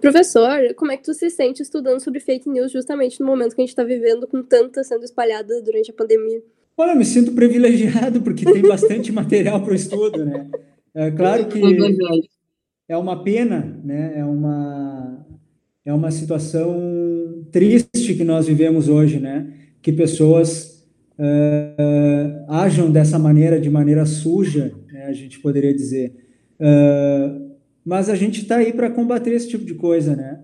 [0.00, 3.62] Professor, como é que tu se sente estudando sobre fake news justamente no momento que
[3.62, 6.42] a gente está vivendo com tantas sendo espalhadas durante a pandemia?
[6.76, 10.50] Olha, eu me sinto privilegiado porque tem bastante material para o estudo, né?
[10.94, 11.60] É claro que
[12.86, 14.12] é uma pena, né?
[14.16, 15.26] É uma
[15.86, 19.52] é uma situação triste que nós vivemos hoje, né?
[19.84, 20.82] Que pessoas
[21.18, 26.14] uh, ajam dessa maneira, de maneira suja, né, a gente poderia dizer.
[26.58, 27.52] Uh,
[27.84, 30.40] mas a gente está aí para combater esse tipo de coisa, né?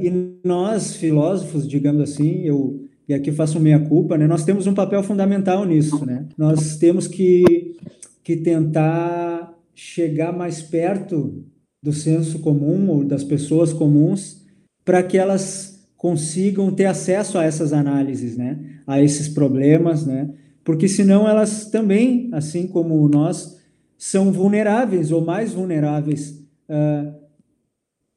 [0.00, 4.26] E nós, filósofos, digamos assim, eu e aqui faço minha culpa, né?
[4.26, 6.24] Nós temos um papel fundamental nisso, né?
[6.38, 7.76] Nós temos que,
[8.22, 11.44] que tentar chegar mais perto
[11.82, 14.46] do senso comum ou das pessoas comuns
[14.82, 15.73] para que elas
[16.04, 18.58] consigam ter acesso a essas análises, né?
[18.86, 20.28] A esses problemas, né?
[20.62, 23.58] Porque senão elas também, assim como nós,
[23.96, 27.14] são vulneráveis ou mais vulneráveis uh,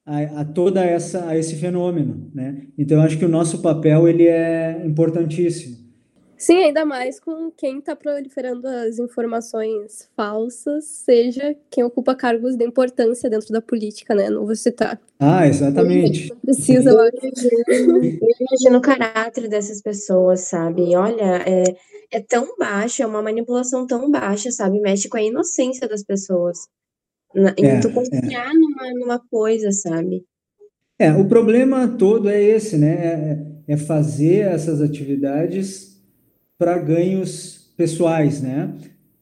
[0.06, 2.64] a, a, toda essa a esse fenômeno, né?
[2.78, 5.78] Então acho que o nosso papel ele é importantíssimo.
[6.38, 12.64] Sim, ainda mais com quem está proliferando as informações falsas, seja quem ocupa cargos de
[12.64, 14.30] importância dentro da política, né?
[14.30, 15.02] Não vou citar.
[15.20, 16.30] Ah, exatamente.
[16.30, 20.96] Não precisa, eu imagino, eu imagino o caráter dessas pessoas, sabe?
[20.96, 21.64] Olha, é,
[22.12, 24.80] é tão baixa, é uma manipulação tão baixa, sabe?
[24.80, 26.60] Mexe com a inocência das pessoas.
[27.34, 28.54] Na, é, tu confiar é.
[28.54, 30.24] numa, numa coisa, sabe?
[31.00, 33.44] É, o problema todo é esse, né?
[33.68, 35.97] É, é fazer essas atividades
[36.58, 38.74] para ganhos pessoais, né?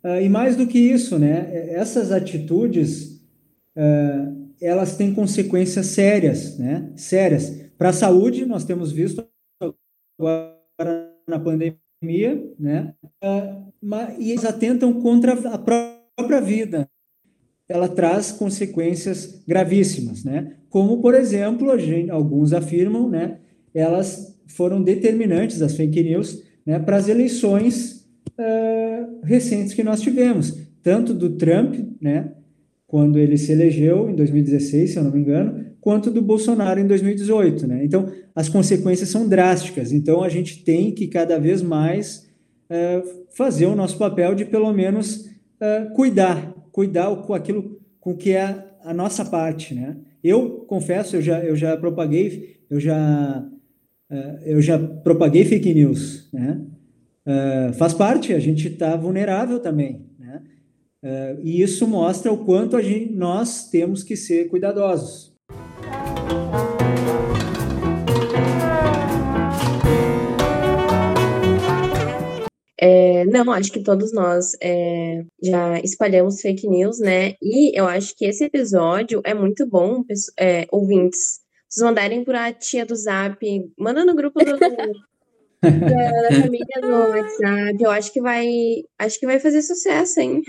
[0.04, 1.50] Uh, e mais do que isso, né?
[1.72, 3.22] Essas atitudes,
[3.76, 6.92] uh, elas têm consequências sérias, né?
[6.96, 7.50] Sérias.
[7.78, 9.28] Para a saúde, nós temos visto
[10.18, 12.94] agora na pandemia, né?
[13.24, 13.72] Uh,
[14.20, 16.90] e eles atentam contra a própria vida.
[17.68, 20.56] Ela traz consequências gravíssimas, né?
[20.70, 23.40] Como, por exemplo, gente, alguns afirmam, né?
[23.74, 28.08] Elas foram determinantes, as fake news, né, para as eleições
[28.40, 32.32] uh, recentes que nós tivemos, tanto do Trump, né,
[32.88, 36.88] quando ele se elegeu em 2016, se eu não me engano, quanto do Bolsonaro em
[36.88, 37.68] 2018.
[37.68, 37.86] Né?
[37.86, 39.92] Então, as consequências são drásticas.
[39.92, 42.28] Então, a gente tem que cada vez mais
[42.70, 45.26] uh, fazer o nosso papel de, pelo menos,
[45.62, 49.74] uh, cuidar, cuidar com aquilo com que é a nossa parte.
[49.74, 49.98] Né?
[50.24, 53.46] Eu confesso, eu já, eu já propaguei, eu já
[54.46, 56.62] eu já propaguei fake news, né?
[57.28, 60.44] Uh, faz parte, a gente está vulnerável também, né?
[61.04, 65.34] Uh, e isso mostra o quanto a gente, nós temos que ser cuidadosos.
[72.80, 77.34] É, Não, acho que todos nós é, já espalhamos fake news, né?
[77.42, 80.04] E eu acho que esse episódio é muito bom,
[80.40, 81.45] é, ouvintes.
[81.76, 83.38] Vocês mandarem para a tia do Zap,
[83.78, 87.84] manda no grupo do, da, da, família no WhatsApp.
[87.84, 88.48] Eu acho que vai,
[88.98, 90.42] acho que vai fazer sucesso, hein?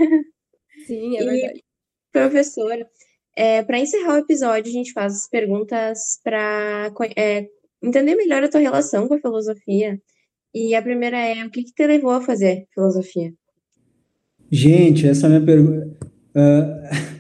[0.87, 1.65] Sim, é verdade.
[2.13, 2.89] professora,
[3.37, 7.49] é, para encerrar o episódio, a gente faz as perguntas para é,
[7.83, 10.01] entender melhor a tua relação com a filosofia.
[10.55, 13.35] E a primeira é: o que, que te levou a fazer filosofia?
[14.49, 15.99] Gente, essa é a minha pergunta.
[16.37, 17.16] Uh,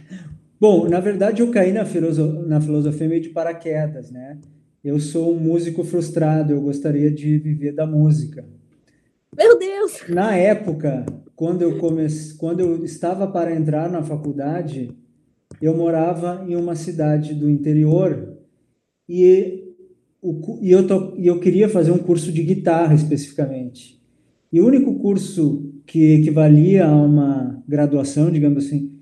[0.61, 4.38] bom, na verdade, eu caí na, filoso na filosofia meio de paraquedas, né?
[4.82, 8.44] Eu sou um músico frustrado, eu gostaria de viver da música.
[9.36, 10.02] Meu Deus!
[10.09, 11.04] Na época,
[11.34, 12.34] quando eu, comece...
[12.36, 14.96] quando eu estava para entrar na faculdade,
[15.61, 18.36] eu morava em uma cidade do interior
[19.09, 19.74] e
[20.22, 24.00] o, e, eu to, e eu queria fazer um curso de guitarra especificamente.
[24.52, 28.95] E o único curso que equivalia a uma graduação, digamos assim,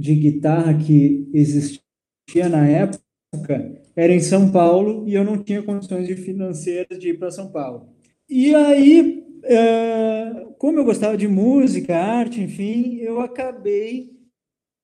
[0.00, 6.06] de guitarra que existia na época era em São Paulo e eu não tinha condições
[6.06, 7.88] de financeiras de ir para São Paulo.
[8.28, 14.10] E aí, é, como eu gostava de música, arte, enfim, eu acabei,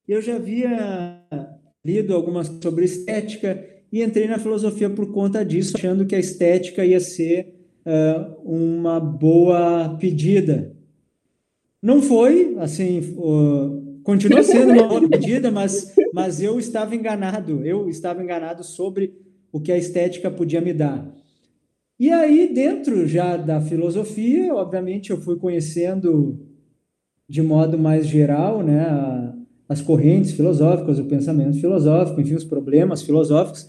[0.07, 1.23] eu já havia
[1.83, 6.85] lido algumas sobre estética e entrei na filosofia por conta disso, achando que a estética
[6.85, 7.55] ia ser
[7.85, 10.75] uh, uma boa pedida.
[11.81, 13.01] Não foi, assim,
[14.07, 19.13] continuou sendo uma boa pedida, mas, mas eu estava enganado, eu estava enganado sobre
[19.51, 21.13] o que a estética podia me dar.
[21.99, 26.39] E aí, dentro já da filosofia, obviamente, eu fui conhecendo
[27.27, 29.33] de modo mais geral, né,
[29.67, 33.67] as correntes filosóficas, o pensamento filosófico, enfim, os problemas filosóficos,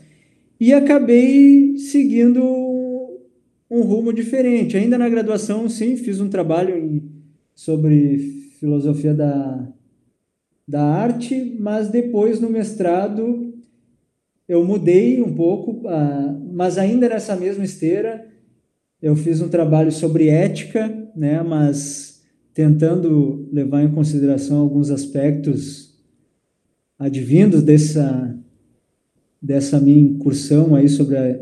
[0.61, 2.41] e acabei seguindo
[3.69, 4.77] um rumo diferente.
[4.77, 7.03] Ainda na graduação, sim, fiz um trabalho em,
[7.57, 8.19] sobre
[8.61, 9.69] filosofia da,
[10.69, 13.55] da arte, mas depois no mestrado
[14.47, 18.29] eu mudei um pouco, uh, mas ainda nessa mesma esteira
[19.01, 25.97] eu fiz um trabalho sobre ética, né, mas tentando levar em consideração alguns aspectos
[26.99, 28.37] advindos dessa
[29.41, 31.39] dessa minha incursão aí sobre a,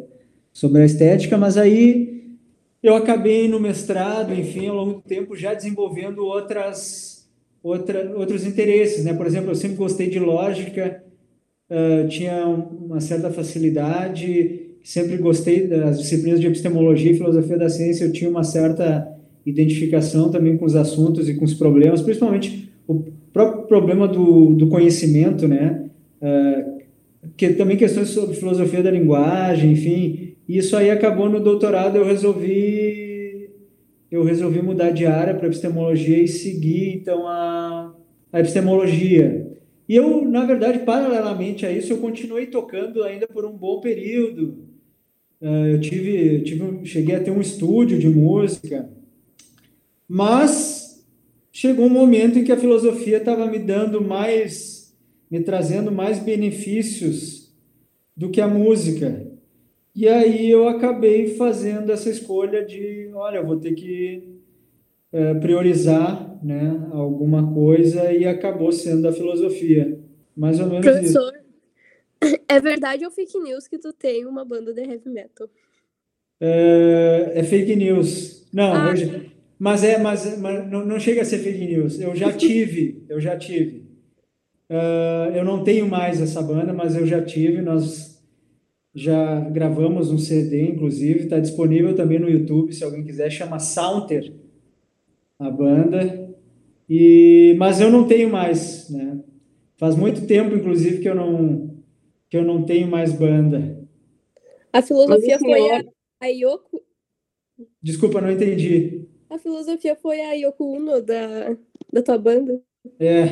[0.53, 2.37] sobre a estética, mas aí
[2.83, 7.16] eu acabei no mestrado, enfim, ao longo do tempo já desenvolvendo outras,
[7.67, 9.13] outra, outros interesses, né?
[9.13, 11.03] Por exemplo, eu sempre gostei de lógica,
[11.71, 18.05] uh, tinha uma certa facilidade, sempre gostei das disciplinas de epistemologia e filosofia da ciência,
[18.05, 19.09] eu tinha uma certa
[19.45, 23.03] identificação também com os assuntos e com os problemas, principalmente o
[23.33, 25.85] próprio problema do, do conhecimento, né?
[26.23, 26.77] Uh,
[27.37, 30.35] que também questões sobre filosofia da linguagem, enfim.
[30.49, 33.06] Isso aí acabou no doutorado, eu resolvi
[34.11, 37.95] eu resolvi mudar de área para epistemologia e seguir então a,
[38.33, 39.59] a epistemologia.
[39.89, 44.67] E eu, na verdade, paralelamente a isso, eu continuei tocando ainda por um bom período.
[45.41, 48.89] Uh, eu tive, tive, cheguei a ter um estúdio de música,
[50.09, 51.07] mas
[51.53, 54.77] chegou um momento em que a filosofia estava me dando mais
[55.31, 57.53] me trazendo mais benefícios
[58.17, 59.26] do que a música.
[59.97, 64.37] E aí eu acabei fazendo essa escolha de, olha, eu vou ter que
[65.11, 69.99] é, priorizar né, alguma coisa e acabou sendo a filosofia.
[70.37, 71.33] Mais ou menos Professor,
[72.23, 72.37] isso.
[72.47, 75.49] é verdade ou fake news que tu tem uma banda de heavy metal?
[76.39, 78.47] É, é fake news.
[78.53, 81.99] Não, ah, hoje, mas é, mas, mas não, não chega a ser fake news.
[81.99, 83.87] Eu já tive, eu já tive.
[84.69, 87.63] Uh, eu não tenho mais essa banda, mas eu já tive.
[87.63, 88.16] Nós
[88.97, 93.31] já gravamos um CD, inclusive, está disponível também no YouTube, se alguém quiser.
[93.31, 94.33] Chama Saunter,
[95.39, 96.35] a banda.
[96.89, 99.21] E, mas eu não tenho mais, né?
[99.77, 101.77] Faz muito tempo, inclusive, que eu não
[102.31, 103.87] que eu não tenho mais banda.
[104.73, 105.85] A filosofia foi a,
[106.21, 106.83] a Yoko.
[107.81, 109.07] Desculpa, não entendi.
[109.29, 111.55] A filosofia foi a Yoko Uno da,
[111.93, 112.61] da tua banda.
[112.99, 113.27] É.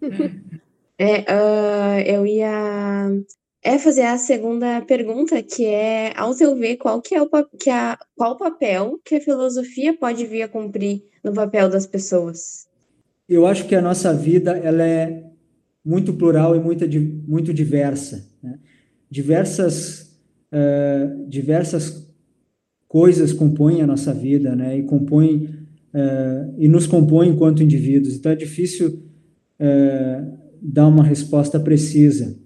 [0.98, 3.10] É, uh, eu ia
[3.62, 7.28] é fazer a segunda pergunta, que é, ao teu ver, qual que é o
[7.58, 12.66] que a, qual papel que a filosofia pode vir a cumprir no papel das pessoas?
[13.28, 15.24] Eu acho que a nossa vida ela é
[15.84, 16.84] muito plural e muito,
[17.26, 18.28] muito diversa.
[18.42, 18.58] Né?
[19.08, 20.10] Diversas,
[20.52, 22.12] uh, diversas
[22.88, 24.76] coisas compõem a nossa vida, né?
[24.76, 25.46] E compõem
[25.94, 28.16] uh, e nos compõem enquanto indivíduos.
[28.16, 29.02] Então é difícil
[29.58, 30.24] é,
[30.60, 32.41] dar uma resposta precisa.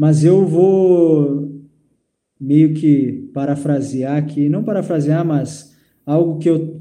[0.00, 1.60] Mas eu vou
[2.40, 6.78] meio que parafrasear aqui, não parafrasear, mas algo que eu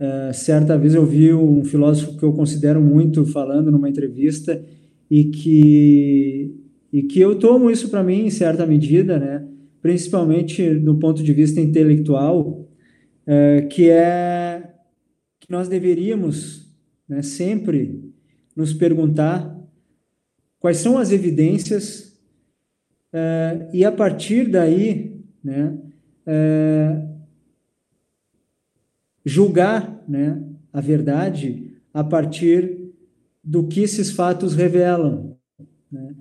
[0.00, 4.60] Uh, certa vez eu vi um filósofo que eu considero muito falando numa entrevista
[5.08, 6.52] e que,
[6.92, 9.46] e que eu tomo isso para mim em certa medida, né?
[9.80, 12.68] principalmente do ponto de vista intelectual,
[13.28, 14.72] uh, que é
[15.38, 16.74] que nós deveríamos
[17.08, 18.02] né, sempre
[18.56, 19.56] nos perguntar
[20.58, 22.11] quais são as evidências
[23.12, 25.76] uh, e a partir daí, né,
[29.24, 32.78] julgar né, a verdade a partir
[33.42, 35.36] do que esses fatos revelam.
[35.90, 36.14] Né?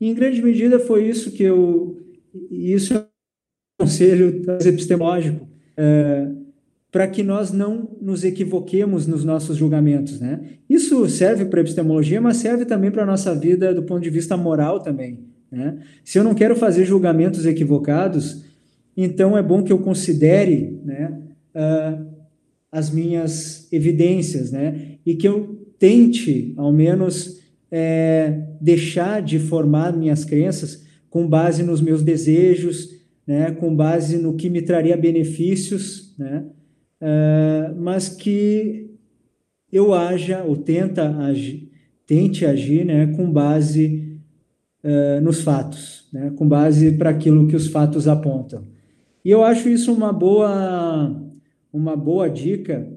[0.00, 1.98] E, em grande medida foi isso que eu,
[2.50, 3.04] isso é um
[3.84, 6.28] conselho epistemológico, é,
[6.90, 10.58] para que nós não nos equivoquemos nos nossos julgamentos, né?
[10.68, 14.10] Isso serve para a epistemologia, mas serve também para a nossa vida do ponto de
[14.10, 15.78] vista moral também, né?
[16.04, 18.44] Se eu não quero fazer julgamentos equivocados,
[18.96, 21.20] então é bom que eu considere, né,
[21.54, 22.06] uh,
[22.70, 24.98] as minhas evidências, né?
[25.04, 27.40] E que eu tente, ao menos,
[27.70, 32.90] é, deixar de formar minhas crenças com base nos meus desejos,
[33.26, 33.50] né?
[33.50, 36.44] Com base no que me traria benefícios, né?
[37.00, 38.90] Uh, mas que
[39.72, 41.12] eu haja ou tenta
[42.06, 43.08] tente agir, né?
[43.16, 44.09] Com base
[44.84, 46.32] uh, nos fatos, né?
[46.36, 48.64] Com base para aquilo que os fatos apontam.
[49.24, 51.16] E eu acho isso uma boa
[51.72, 52.88] uma boa dica,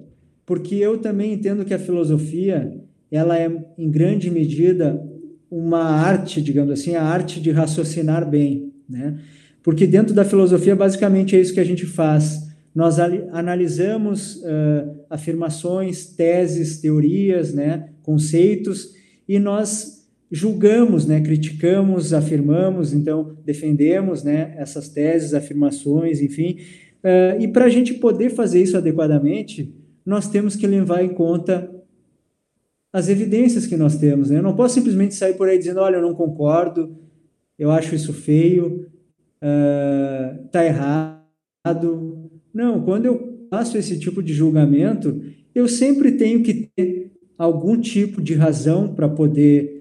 [0.45, 2.73] porque eu também entendo que a filosofia,
[3.11, 5.01] ela é em grande medida
[5.49, 9.19] uma arte, digamos assim, a arte de raciocinar bem, né?
[9.61, 12.51] Porque dentro da filosofia, basicamente é isso que a gente faz.
[12.76, 18.93] Nós analisamos uh, afirmações, teses, teorias, né, conceitos,
[19.30, 20.02] e nós
[20.34, 26.57] julgamos, né, criticamos, afirmamos, então defendemos, né, essas teses, afirmações, enfim,
[27.03, 31.69] Uh, e para a gente poder fazer isso adequadamente, nós temos que levar em conta
[32.93, 34.30] as evidências que nós temos.
[34.30, 34.38] Né?
[34.38, 36.95] Eu não posso simplesmente sair por aí dizendo: olha, eu não concordo,
[37.60, 38.89] eu acho isso feio,
[39.43, 42.31] uh, errado.
[42.53, 45.22] Não, quando eu faço esse tipo de julgamento,
[45.53, 49.73] eu sempre tenho que ter algum tipo de razão para poder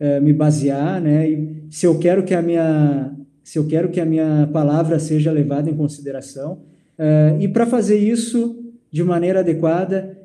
[0.00, 1.28] uh, me basear, né?
[1.28, 3.14] E se eu quero que a minha
[3.48, 6.60] se eu quero que a minha palavra seja levada em consideração.
[6.98, 10.18] Uh, e para fazer isso de maneira adequada,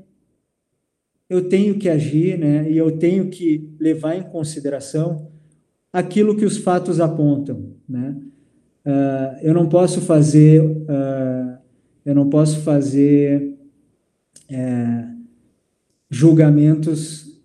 [1.29, 2.69] eu tenho que agir, né?
[2.69, 5.31] E eu tenho que levar em consideração
[5.93, 8.13] aquilo que os fatos apontam, né?
[8.85, 11.57] Uh, eu não posso fazer, uh,
[12.05, 13.57] eu não posso fazer
[14.51, 15.05] é,
[16.09, 17.41] julgamentos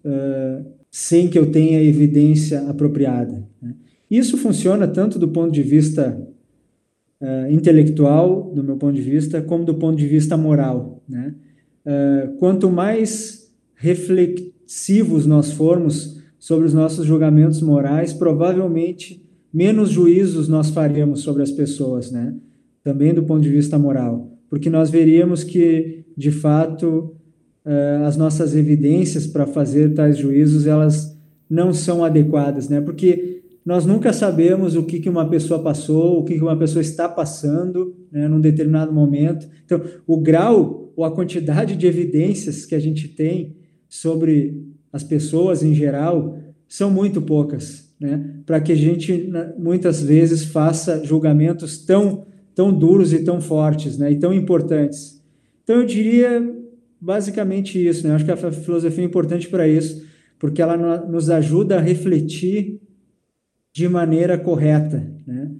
[0.98, 3.46] sem que eu tenha evidência apropriada.
[3.62, 3.72] Né?
[4.10, 6.20] Isso funciona tanto do ponto de vista
[7.20, 11.00] uh, intelectual, do meu ponto de vista, como do ponto de vista moral.
[11.08, 11.36] Né?
[11.86, 20.68] Uh, quanto mais reflexivos nós formos sobre os nossos julgamentos morais, provavelmente menos juízos nós
[20.68, 22.34] faremos sobre as pessoas, né?
[22.82, 27.14] Também do ponto de vista moral, porque nós veríamos que, de fato,
[28.06, 31.16] as nossas evidências para fazer tais juízos elas
[31.48, 32.80] não são adequadas, né?
[32.80, 36.80] Porque nós nunca sabemos o que, que uma pessoa passou, o que, que uma pessoa
[36.80, 39.46] está passando né, num determinado momento.
[39.64, 45.62] Então, o grau ou a quantidade de evidências que a gente tem sobre as pessoas
[45.62, 48.36] em geral são muito poucas, né?
[48.46, 54.10] Para que a gente muitas vezes faça julgamentos tão tão duros e tão fortes, né?
[54.10, 55.22] E tão importantes.
[55.62, 56.42] Então eu diria
[57.00, 58.14] basicamente isso, né?
[58.14, 60.06] Acho que a filosofia é importante para isso,
[60.38, 62.80] porque ela nos ajuda a refletir
[63.72, 65.50] de maneira correta, né?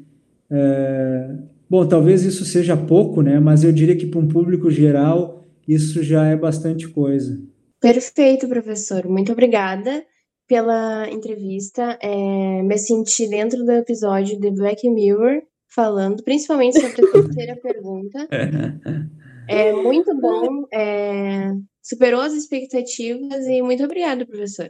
[0.51, 1.37] É,
[1.69, 3.39] bom, talvez isso seja pouco, né?
[3.39, 7.39] Mas eu diria que para um público geral isso já é bastante coisa.
[7.81, 9.07] Perfeito, professor.
[9.07, 10.05] Muito obrigada
[10.49, 11.99] pela entrevista.
[12.03, 18.27] É, me senti dentro do episódio de Black Mirror falando, principalmente sobre a terceira pergunta.
[19.49, 21.53] É muito bom, é,
[21.83, 24.69] superou as expectativas e muito obrigada, professor.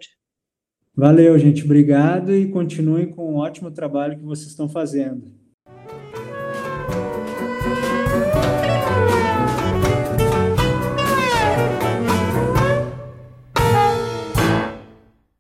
[0.95, 1.65] Valeu, gente.
[1.65, 5.38] Obrigado e continuem com o ótimo trabalho que vocês estão fazendo.